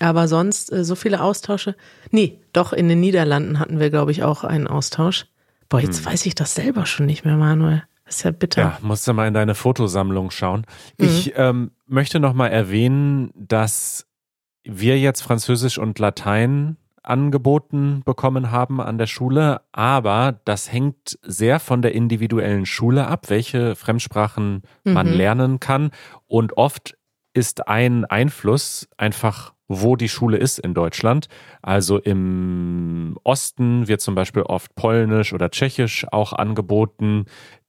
Aber 0.00 0.28
sonst 0.28 0.70
äh, 0.70 0.84
so 0.84 0.94
viele 0.94 1.22
Austausche. 1.22 1.76
Nee, 2.10 2.38
doch 2.52 2.74
in 2.74 2.88
den 2.90 3.00
Niederlanden 3.00 3.58
hatten 3.58 3.80
wir, 3.80 3.88
glaube 3.88 4.10
ich, 4.10 4.22
auch 4.22 4.44
einen 4.44 4.66
Austausch. 4.66 5.24
Boah, 5.68 5.80
jetzt 5.80 6.04
weiß 6.04 6.26
ich 6.26 6.34
das 6.34 6.54
selber 6.54 6.86
schon 6.86 7.06
nicht 7.06 7.24
mehr, 7.24 7.36
Manuel. 7.36 7.82
Das 8.04 8.16
ist 8.18 8.22
ja 8.22 8.30
bitter. 8.30 8.62
Ja, 8.62 8.78
musst 8.82 9.06
du 9.08 9.12
mal 9.12 9.26
in 9.26 9.34
deine 9.34 9.54
Fotosammlung 9.56 10.30
schauen. 10.30 10.64
Ich 10.96 11.32
ähm, 11.36 11.72
möchte 11.86 12.20
noch 12.20 12.34
mal 12.34 12.48
erwähnen, 12.48 13.30
dass 13.34 14.06
wir 14.62 14.98
jetzt 14.98 15.22
Französisch 15.22 15.78
und 15.78 15.98
Latein 15.98 16.76
angeboten 17.02 18.02
bekommen 18.04 18.50
haben 18.50 18.80
an 18.80 18.98
der 18.98 19.06
Schule, 19.06 19.60
aber 19.72 20.40
das 20.44 20.72
hängt 20.72 21.18
sehr 21.22 21.60
von 21.60 21.80
der 21.82 21.94
individuellen 21.94 22.66
Schule 22.66 23.06
ab, 23.06 23.30
welche 23.30 23.76
Fremdsprachen 23.76 24.62
man 24.84 25.10
Mhm. 25.10 25.16
lernen 25.16 25.60
kann. 25.60 25.90
Und 26.26 26.56
oft 26.56 26.96
ist 27.36 27.68
ein 27.68 28.06
Einfluss 28.06 28.88
einfach, 28.96 29.52
wo 29.68 29.94
die 29.96 30.08
Schule 30.08 30.38
ist 30.38 30.58
in 30.58 30.72
Deutschland. 30.72 31.28
Also 31.60 31.98
im 31.98 33.18
Osten 33.24 33.88
wird 33.88 34.00
zum 34.00 34.14
Beispiel 34.14 34.42
oft 34.42 34.74
Polnisch 34.74 35.34
oder 35.34 35.50
Tschechisch 35.50 36.06
auch 36.10 36.32
angeboten. 36.32 37.26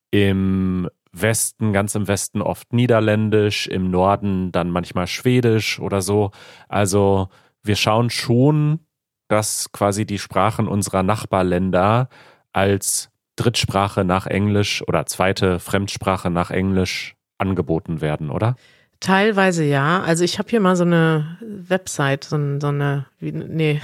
Im 0.09 0.89
Westen, 1.11 1.73
ganz 1.73 1.95
im 1.95 2.07
Westen 2.07 2.41
oft 2.41 2.71
Niederländisch, 2.71 3.67
im 3.67 3.91
Norden 3.91 4.53
dann 4.53 4.69
manchmal 4.69 5.07
Schwedisch 5.07 5.81
oder 5.81 6.01
so. 6.01 6.31
Also 6.69 7.27
wir 7.61 7.75
schauen 7.75 8.09
schon, 8.09 8.79
dass 9.27 9.73
quasi 9.73 10.05
die 10.05 10.19
Sprachen 10.19 10.69
unserer 10.69 11.03
Nachbarländer 11.03 12.07
als 12.53 13.09
Drittsprache 13.35 14.05
nach 14.05 14.27
Englisch 14.27 14.81
oder 14.87 15.05
zweite 15.07 15.59
Fremdsprache 15.59 16.29
nach 16.29 16.51
Englisch 16.51 17.15
angeboten 17.37 17.99
werden, 17.99 18.29
oder? 18.29 18.55
Teilweise 18.99 19.63
ja. 19.63 20.01
Also 20.01 20.23
ich 20.23 20.39
habe 20.39 20.49
hier 20.49 20.59
mal 20.59 20.75
so 20.75 20.83
eine 20.83 21.37
Website, 21.41 22.23
so, 22.23 22.35
ein- 22.35 22.59
so 22.61 22.67
eine, 22.67 23.05
wie, 23.19 23.31
nee, 23.31 23.81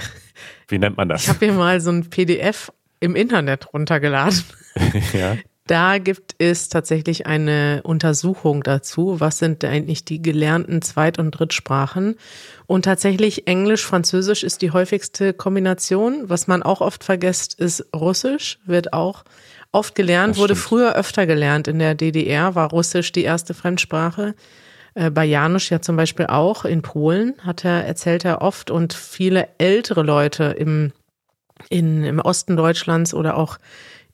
Wie 0.68 0.78
nennt 0.78 0.96
man 0.96 1.08
ich 1.10 1.14
das? 1.14 1.28
habe 1.28 1.44
hier 1.46 1.54
mal 1.54 1.80
so 1.80 1.90
ein 1.90 2.10
PDF 2.10 2.72
im 3.00 3.14
Internet 3.16 3.72
runtergeladen. 3.72 4.42
ja. 5.12 5.36
Da 5.66 5.96
gibt 5.96 6.34
es 6.38 6.68
tatsächlich 6.68 7.26
eine 7.26 7.80
Untersuchung 7.84 8.62
dazu, 8.62 9.18
was 9.20 9.38
sind 9.38 9.64
eigentlich 9.64 10.04
die 10.04 10.20
gelernten 10.20 10.82
Zweit- 10.82 11.18
und 11.18 11.30
Drittsprachen. 11.30 12.16
Und 12.66 12.84
tatsächlich 12.84 13.46
Englisch, 13.46 13.82
Französisch 13.86 14.42
ist 14.42 14.60
die 14.60 14.72
häufigste 14.72 15.32
Kombination. 15.32 16.24
Was 16.28 16.48
man 16.48 16.62
auch 16.62 16.82
oft 16.82 17.02
vergisst, 17.02 17.58
ist 17.58 17.86
Russisch, 17.96 18.58
wird 18.66 18.92
auch 18.92 19.24
oft 19.72 19.94
gelernt, 19.94 20.36
wurde 20.36 20.54
früher 20.54 20.96
öfter 20.96 21.24
gelernt. 21.26 21.66
In 21.66 21.78
der 21.78 21.94
DDR 21.94 22.54
war 22.54 22.68
Russisch 22.68 23.12
die 23.12 23.22
erste 23.24 23.54
Fremdsprache. 23.54 24.34
Äh, 24.94 25.10
Bei 25.10 25.24
Janusz 25.24 25.70
ja 25.70 25.80
zum 25.80 25.96
Beispiel 25.96 26.26
auch 26.26 26.64
in 26.64 26.82
Polen, 26.82 27.34
hat 27.40 27.64
er, 27.64 27.84
erzählt 27.84 28.24
er 28.24 28.42
oft 28.42 28.70
und 28.70 28.92
viele 28.92 29.48
ältere 29.58 30.02
Leute 30.02 30.44
im, 30.44 30.92
in, 31.68 32.04
im 32.04 32.18
Osten 32.20 32.56
Deutschlands 32.56 33.14
oder 33.14 33.36
auch 33.36 33.58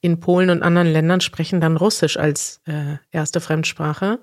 in 0.00 0.20
Polen 0.20 0.50
und 0.50 0.62
anderen 0.62 0.90
Ländern 0.90 1.20
sprechen 1.20 1.60
dann 1.60 1.76
Russisch 1.76 2.16
als 2.16 2.60
äh, 2.66 2.96
erste 3.10 3.40
Fremdsprache. 3.40 4.18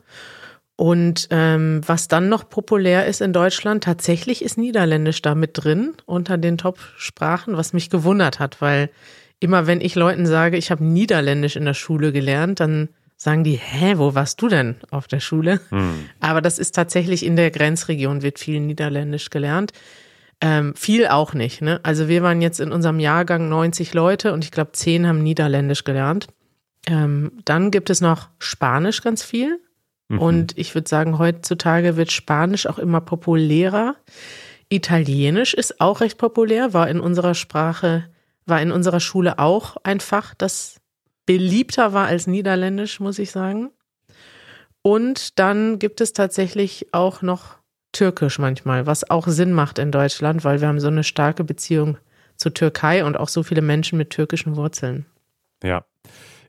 Und 0.75 1.27
ähm, 1.31 1.81
was 1.85 2.07
dann 2.07 2.29
noch 2.29 2.49
populär 2.49 3.07
ist 3.07 3.21
in 3.21 3.33
Deutschland, 3.33 3.83
tatsächlich 3.83 4.43
ist 4.43 4.57
Niederländisch 4.59 5.23
da 5.23 5.33
mit 5.33 5.51
drin 5.53 5.93
unter 6.05 6.37
den 6.37 6.57
Top-Sprachen, 6.57 7.57
was 7.57 7.73
mich 7.73 7.89
gewundert 7.89 8.39
hat, 8.39 8.61
weil 8.61 8.91
immer 9.39 9.65
wenn 9.65 9.81
ich 9.81 9.95
Leuten 9.95 10.27
sage, 10.27 10.57
ich 10.57 10.69
habe 10.69 10.83
Niederländisch 10.83 11.55
in 11.55 11.65
der 11.65 11.73
Schule 11.73 12.11
gelernt, 12.11 12.59
dann 12.59 12.89
sagen 13.17 13.43
die, 13.43 13.55
hä, 13.55 13.95
wo 13.97 14.13
warst 14.15 14.41
du 14.41 14.47
denn 14.47 14.77
auf 14.91 15.07
der 15.07 15.19
Schule? 15.19 15.59
Aber 16.19 16.39
das 16.39 16.59
ist 16.59 16.75
tatsächlich 16.75 17.25
in 17.25 17.35
der 17.35 17.51
Grenzregion 17.51 18.21
wird 18.21 18.39
viel 18.39 18.59
Niederländisch 18.59 19.31
gelernt. 19.31 19.73
Ähm, 20.39 20.75
viel 20.75 21.07
auch 21.07 21.33
nicht. 21.33 21.61
Ne? 21.63 21.79
Also 21.81 22.07
wir 22.07 22.21
waren 22.21 22.41
jetzt 22.43 22.59
in 22.59 22.71
unserem 22.71 22.99
Jahrgang 22.99 23.49
90 23.49 23.95
Leute 23.95 24.33
und 24.33 24.43
ich 24.45 24.51
glaube, 24.51 24.71
10 24.71 25.07
haben 25.07 25.23
Niederländisch 25.23 25.83
gelernt. 25.83 26.27
Ähm, 26.87 27.31
dann 27.43 27.71
gibt 27.71 27.89
es 27.89 28.01
noch 28.01 28.29
Spanisch 28.37 29.01
ganz 29.01 29.23
viel. 29.23 29.59
Mhm. 30.09 30.19
Und 30.19 30.57
ich 30.57 30.75
würde 30.75 30.87
sagen, 30.87 31.17
heutzutage 31.17 31.97
wird 31.97 32.11
Spanisch 32.11 32.67
auch 32.67 32.77
immer 32.77 33.01
populärer. 33.01 33.95
Italienisch 34.69 35.55
ist 35.55 35.81
auch 35.81 36.01
recht 36.01 36.19
populär, 36.19 36.73
war 36.73 36.87
in 36.87 36.99
unserer 36.99 37.33
Sprache, 37.33 38.05
war 38.45 38.61
in 38.61 38.71
unserer 38.71 38.99
Schule 38.99 39.39
auch 39.39 39.77
ein 39.83 39.99
Fach, 39.99 40.35
das 40.35 40.81
beliebter 41.27 41.93
war 41.93 42.07
als 42.07 42.25
Niederländisch, 42.25 42.99
muss 42.99 43.19
ich 43.19 43.29
sagen. 43.29 43.69
Und 44.81 45.37
dann 45.37 45.77
gibt 45.77 46.01
es 46.01 46.13
tatsächlich 46.13 46.87
auch 46.93 47.21
noch 47.21 47.57
Türkisch 47.91 48.39
manchmal, 48.39 48.87
was 48.87 49.09
auch 49.09 49.27
Sinn 49.27 49.53
macht 49.53 49.77
in 49.77 49.91
Deutschland, 49.91 50.43
weil 50.43 50.61
wir 50.61 50.67
haben 50.67 50.79
so 50.79 50.87
eine 50.87 51.03
starke 51.03 51.43
Beziehung 51.43 51.97
zur 52.37 52.53
Türkei 52.53 53.03
und 53.03 53.17
auch 53.17 53.27
so 53.27 53.43
viele 53.43 53.61
Menschen 53.61 53.97
mit 53.97 54.09
türkischen 54.11 54.55
Wurzeln. 54.55 55.05
Ja, 55.63 55.83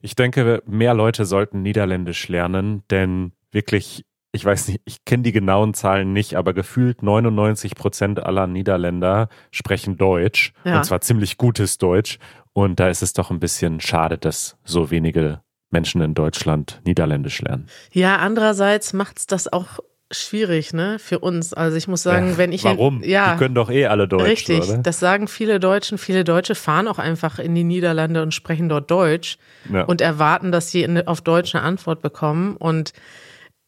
ich 0.01 0.15
denke, 0.15 0.63
mehr 0.67 0.95
Leute 0.95 1.25
sollten 1.25 1.63
Niederländisch 1.63 2.29
lernen, 2.29 2.83
denn 2.91 3.33
wirklich, 3.51 4.05
ich 4.33 4.45
weiß 4.45 4.69
nicht, 4.69 4.83
ich 4.85 5.05
kenne 5.05 5.23
die 5.23 5.33
genauen 5.33 5.75
Zahlen 5.75 6.13
nicht, 6.13 6.35
aber 6.35 6.53
gefühlt 6.53 7.03
99 7.03 7.75
Prozent 7.75 8.23
aller 8.23 8.47
Niederländer 8.47 9.29
sprechen 9.51 9.97
Deutsch 9.97 10.53
ja. 10.65 10.77
und 10.77 10.85
zwar 10.85 11.01
ziemlich 11.01 11.39
gutes 11.39 11.79
Deutsch. 11.79 12.19
Und 12.59 12.81
da 12.81 12.89
ist 12.89 13.03
es 13.03 13.13
doch 13.13 13.31
ein 13.31 13.39
bisschen 13.39 13.81
schade, 13.81 14.19
dass 14.19 14.57
so 14.65 14.91
wenige 14.91 15.43
Menschen 15.71 16.01
in 16.01 16.15
Deutschland 16.15 16.81
Niederländisch 16.85 17.41
lernen. 17.41 17.69
Ja, 17.93 18.17
andererseits 18.17 18.93
macht 18.93 19.19
es 19.19 19.29
das 19.29 19.53
auch 19.53 19.79
schwierig, 20.11 20.73
ne, 20.73 20.99
für 20.99 21.21
uns. 21.21 21.55
Also 21.55 21.77
ich 21.77 21.87
muss 21.87 22.03
sagen, 22.03 22.31
ja, 22.31 22.37
wenn 22.37 22.51
ich 22.51 22.65
warum? 22.65 23.01
In, 23.01 23.11
ja, 23.11 23.35
die 23.35 23.39
können 23.39 23.55
doch 23.55 23.71
eh 23.71 23.87
alle 23.87 24.09
Deutsch. 24.09 24.25
Richtig, 24.25 24.69
oder? 24.69 24.79
das 24.79 24.99
sagen 24.99 25.29
viele 25.29 25.61
Deutschen. 25.61 25.99
Viele 25.99 26.25
Deutsche 26.25 26.57
fahren 26.57 26.89
auch 26.89 26.99
einfach 26.99 27.39
in 27.39 27.55
die 27.55 27.63
Niederlande 27.63 28.23
und 28.23 28.35
sprechen 28.35 28.69
dort 28.69 28.91
Deutsch 28.91 29.39
ja. 29.73 29.85
und 29.85 30.01
erwarten, 30.01 30.51
dass 30.51 30.73
sie 30.73 31.07
auf 31.07 31.21
Deutsch 31.21 31.55
eine 31.55 31.63
Antwort 31.63 32.03
bekommen. 32.03 32.57
Und 32.57 32.93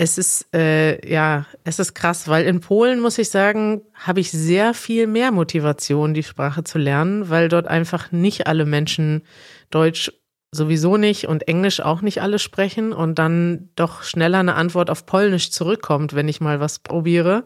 es 0.01 0.17
ist 0.17 0.49
äh, 0.55 1.07
ja, 1.07 1.45
es 1.63 1.79
ist 1.79 1.93
krass, 1.93 2.27
weil 2.27 2.47
in 2.47 2.61
Polen 2.61 3.01
muss 3.01 3.19
ich 3.19 3.29
sagen, 3.29 3.83
habe 3.93 4.21
ich 4.21 4.31
sehr 4.31 4.73
viel 4.73 5.07
mehr 5.07 5.31
Motivation, 5.31 6.15
die 6.15 6.23
Sprache 6.23 6.65
zu 6.65 6.79
lernen, 6.79 7.29
weil 7.29 7.51
dort 7.51 7.69
einfach 7.69 8.11
nicht 8.11 8.47
alle 8.47 8.65
Menschen 8.65 9.21
Deutsch 9.69 10.11
sowieso 10.53 10.97
nicht 10.97 11.29
und 11.29 11.47
Englisch 11.49 11.81
auch 11.81 12.01
nicht 12.01 12.23
alle 12.23 12.39
sprechen 12.39 12.95
und 12.95 13.19
dann 13.19 13.69
doch 13.77 14.03
schneller 14.03 14.39
eine 14.39 14.55
Antwort 14.55 14.89
auf 14.89 15.05
Polnisch 15.05 15.51
zurückkommt, 15.51 16.15
wenn 16.15 16.29
ich 16.29 16.41
mal 16.41 16.61
was 16.61 16.79
probiere. 16.79 17.45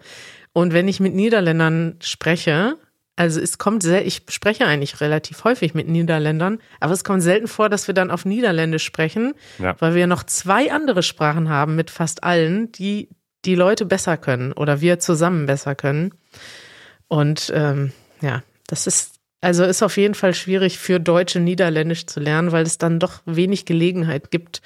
Und 0.52 0.72
wenn 0.72 0.86
ich 0.86 1.00
mit 1.00 1.12
Niederländern 1.12 1.96
spreche, 2.00 2.76
also 3.16 3.40
es 3.40 3.58
kommt 3.58 3.82
sehr, 3.82 4.06
ich 4.06 4.22
spreche 4.28 4.66
eigentlich 4.66 5.00
relativ 5.00 5.44
häufig 5.44 5.74
mit 5.74 5.88
Niederländern, 5.88 6.58
aber 6.80 6.92
es 6.92 7.04
kommt 7.04 7.22
selten 7.22 7.46
vor, 7.46 7.68
dass 7.68 7.86
wir 7.86 7.94
dann 7.94 8.10
auf 8.10 8.24
Niederländisch 8.24 8.84
sprechen, 8.84 9.34
ja. 9.58 9.76
weil 9.78 9.94
wir 9.94 10.06
noch 10.06 10.24
zwei 10.24 10.72
andere 10.72 11.02
Sprachen 11.02 11.48
haben 11.48 11.76
mit 11.76 11.90
fast 11.90 12.24
allen, 12.24 12.72
die 12.72 13.08
die 13.44 13.54
Leute 13.54 13.84
besser 13.84 14.16
können 14.16 14.52
oder 14.52 14.80
wir 14.80 14.98
zusammen 14.98 15.46
besser 15.46 15.74
können. 15.74 16.14
Und 17.08 17.52
ähm, 17.54 17.92
ja, 18.20 18.42
das 18.66 18.86
ist 18.86 19.14
also 19.40 19.64
ist 19.64 19.82
auf 19.82 19.98
jeden 19.98 20.14
Fall 20.14 20.32
schwierig 20.32 20.78
für 20.78 20.98
Deutsche 20.98 21.38
Niederländisch 21.38 22.06
zu 22.06 22.18
lernen, 22.18 22.50
weil 22.50 22.64
es 22.64 22.78
dann 22.78 22.98
doch 22.98 23.20
wenig 23.26 23.66
Gelegenheit 23.66 24.30
gibt, 24.30 24.62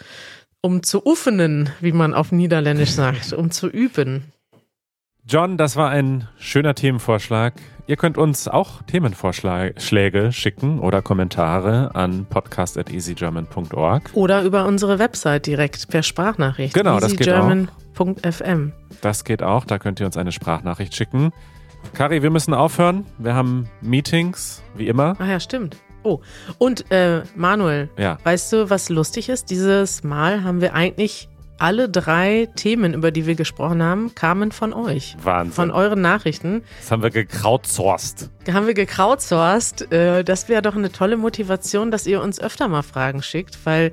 um 0.61 0.85
zu 0.85 1.05
uffenen, 1.05 1.71
wie 1.81 1.91
man 1.91 2.15
auf 2.15 2.31
Niederländisch 2.31 2.91
sagt, 2.93 3.33
um 3.33 3.51
zu 3.51 3.69
üben. 3.69 4.33
John, 5.31 5.59
das 5.59 5.77
war 5.77 5.91
ein 5.91 6.27
schöner 6.39 6.75
Themenvorschlag. 6.75 7.53
Ihr 7.87 7.97
könnt 7.97 8.17
uns 8.17 8.49
auch 8.49 8.81
Themenvorschläge 8.85 10.33
schicken 10.33 10.81
oder 10.81 11.03
Kommentare 11.03 11.95
an 11.95 12.25
podcast.easygerman.org. 12.25 14.09
Oder 14.15 14.43
über 14.43 14.65
unsere 14.65 14.99
Website 14.99 15.45
direkt 15.45 15.89
per 15.89 16.03
Sprachnachricht. 16.03 16.73
Genau, 16.73 16.99
das 16.99 17.15
geht 17.15 17.31
auch. 17.31 17.53
.fm. 18.23 18.73
Das 19.03 19.25
geht 19.25 19.43
auch, 19.43 19.67
da 19.67 19.79
könnt 19.79 20.01
ihr 20.01 20.07
uns 20.07 20.17
eine 20.17 20.33
Sprachnachricht 20.33 20.97
schicken. 20.97 21.33
Kari, 21.93 22.23
wir 22.23 22.31
müssen 22.31 22.55
aufhören. 22.55 23.05
Wir 23.19 23.35
haben 23.35 23.69
Meetings, 23.83 24.63
wie 24.77 24.89
immer. 24.89 25.15
Ah 25.19 25.27
ja, 25.27 25.41
stimmt. 25.41 25.77
Oh, 26.05 26.21
und 26.57 26.91
äh, 26.91 27.23
Manuel, 27.37 27.91
ja. 27.99 28.17
weißt 28.25 28.51
du, 28.55 28.71
was 28.71 28.89
lustig 28.89 29.29
ist? 29.29 29.51
Dieses 29.51 30.05
Mal 30.05 30.43
haben 30.43 30.63
wir 30.63 30.73
eigentlich 30.73 31.29
alle 31.59 31.89
drei 31.89 32.49
Themen, 32.57 32.95
über 32.95 33.11
die 33.11 33.27
wir 33.27 33.35
gesprochen 33.35 33.83
haben, 33.83 34.15
kamen 34.15 34.53
von 34.53 34.73
euch. 34.73 35.17
Wahnsinn. 35.23 35.53
Von 35.53 35.71
euren 35.71 36.01
Nachrichten. 36.01 36.63
Das 36.81 36.91
haben 36.91 37.03
wir 37.03 37.11
gekrautsourced. 37.11 38.31
Haben 38.51 38.67
wir 38.67 38.75
gekrautsourced. 38.75 39.93
Äh, 39.93 40.25
das 40.25 40.49
wäre 40.49 40.63
doch 40.63 40.77
eine 40.77 40.93
tolle 40.93 41.17
Motivation, 41.17 41.91
dass 41.91 42.07
ihr 42.07 42.23
uns 42.23 42.41
öfter 42.41 42.69
mal 42.69 42.83
Fragen 42.83 43.23
schickt, 43.23 43.59
weil 43.65 43.91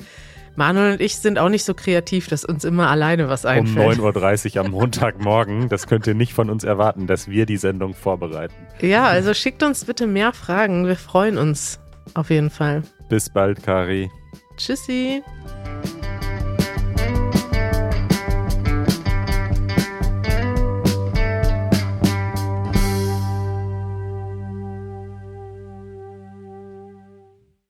Manuel 0.56 0.94
und 0.94 1.02
ich 1.02 1.18
sind 1.18 1.38
auch 1.38 1.50
nicht 1.50 1.66
so 1.66 1.74
kreativ, 1.74 2.28
dass 2.28 2.46
uns 2.46 2.64
immer 2.64 2.90
alleine 2.90 3.28
was 3.28 3.46
einfällt. 3.46 4.00
Um 4.00 4.06
9.30 4.06 4.56
Uhr 4.58 4.66
am 4.66 4.72
Montagmorgen. 4.72 5.68
Das 5.68 5.88
könnt 5.88 6.08
ihr 6.08 6.14
nicht 6.14 6.34
von 6.34 6.50
uns 6.50 6.64
erwarten, 6.64 7.08
dass 7.08 7.28
wir 7.28 7.46
die 7.46 7.58
Sendung 7.58 7.94
vorbereiten. 7.94 8.56
Ja, 8.80 9.06
also 9.06 9.34
schickt 9.34 9.64
uns 9.64 9.86
bitte 9.86 10.08
mehr 10.08 10.32
Fragen. 10.32 10.88
Wir 10.88 10.96
freuen 10.96 11.38
uns 11.38 11.80
auf 12.14 12.30
jeden 12.30 12.50
Fall. 12.50 12.84
Bis 13.10 13.30
bald, 13.30 13.64
Kari. 13.64 14.10
Tschüssi. 14.56 15.22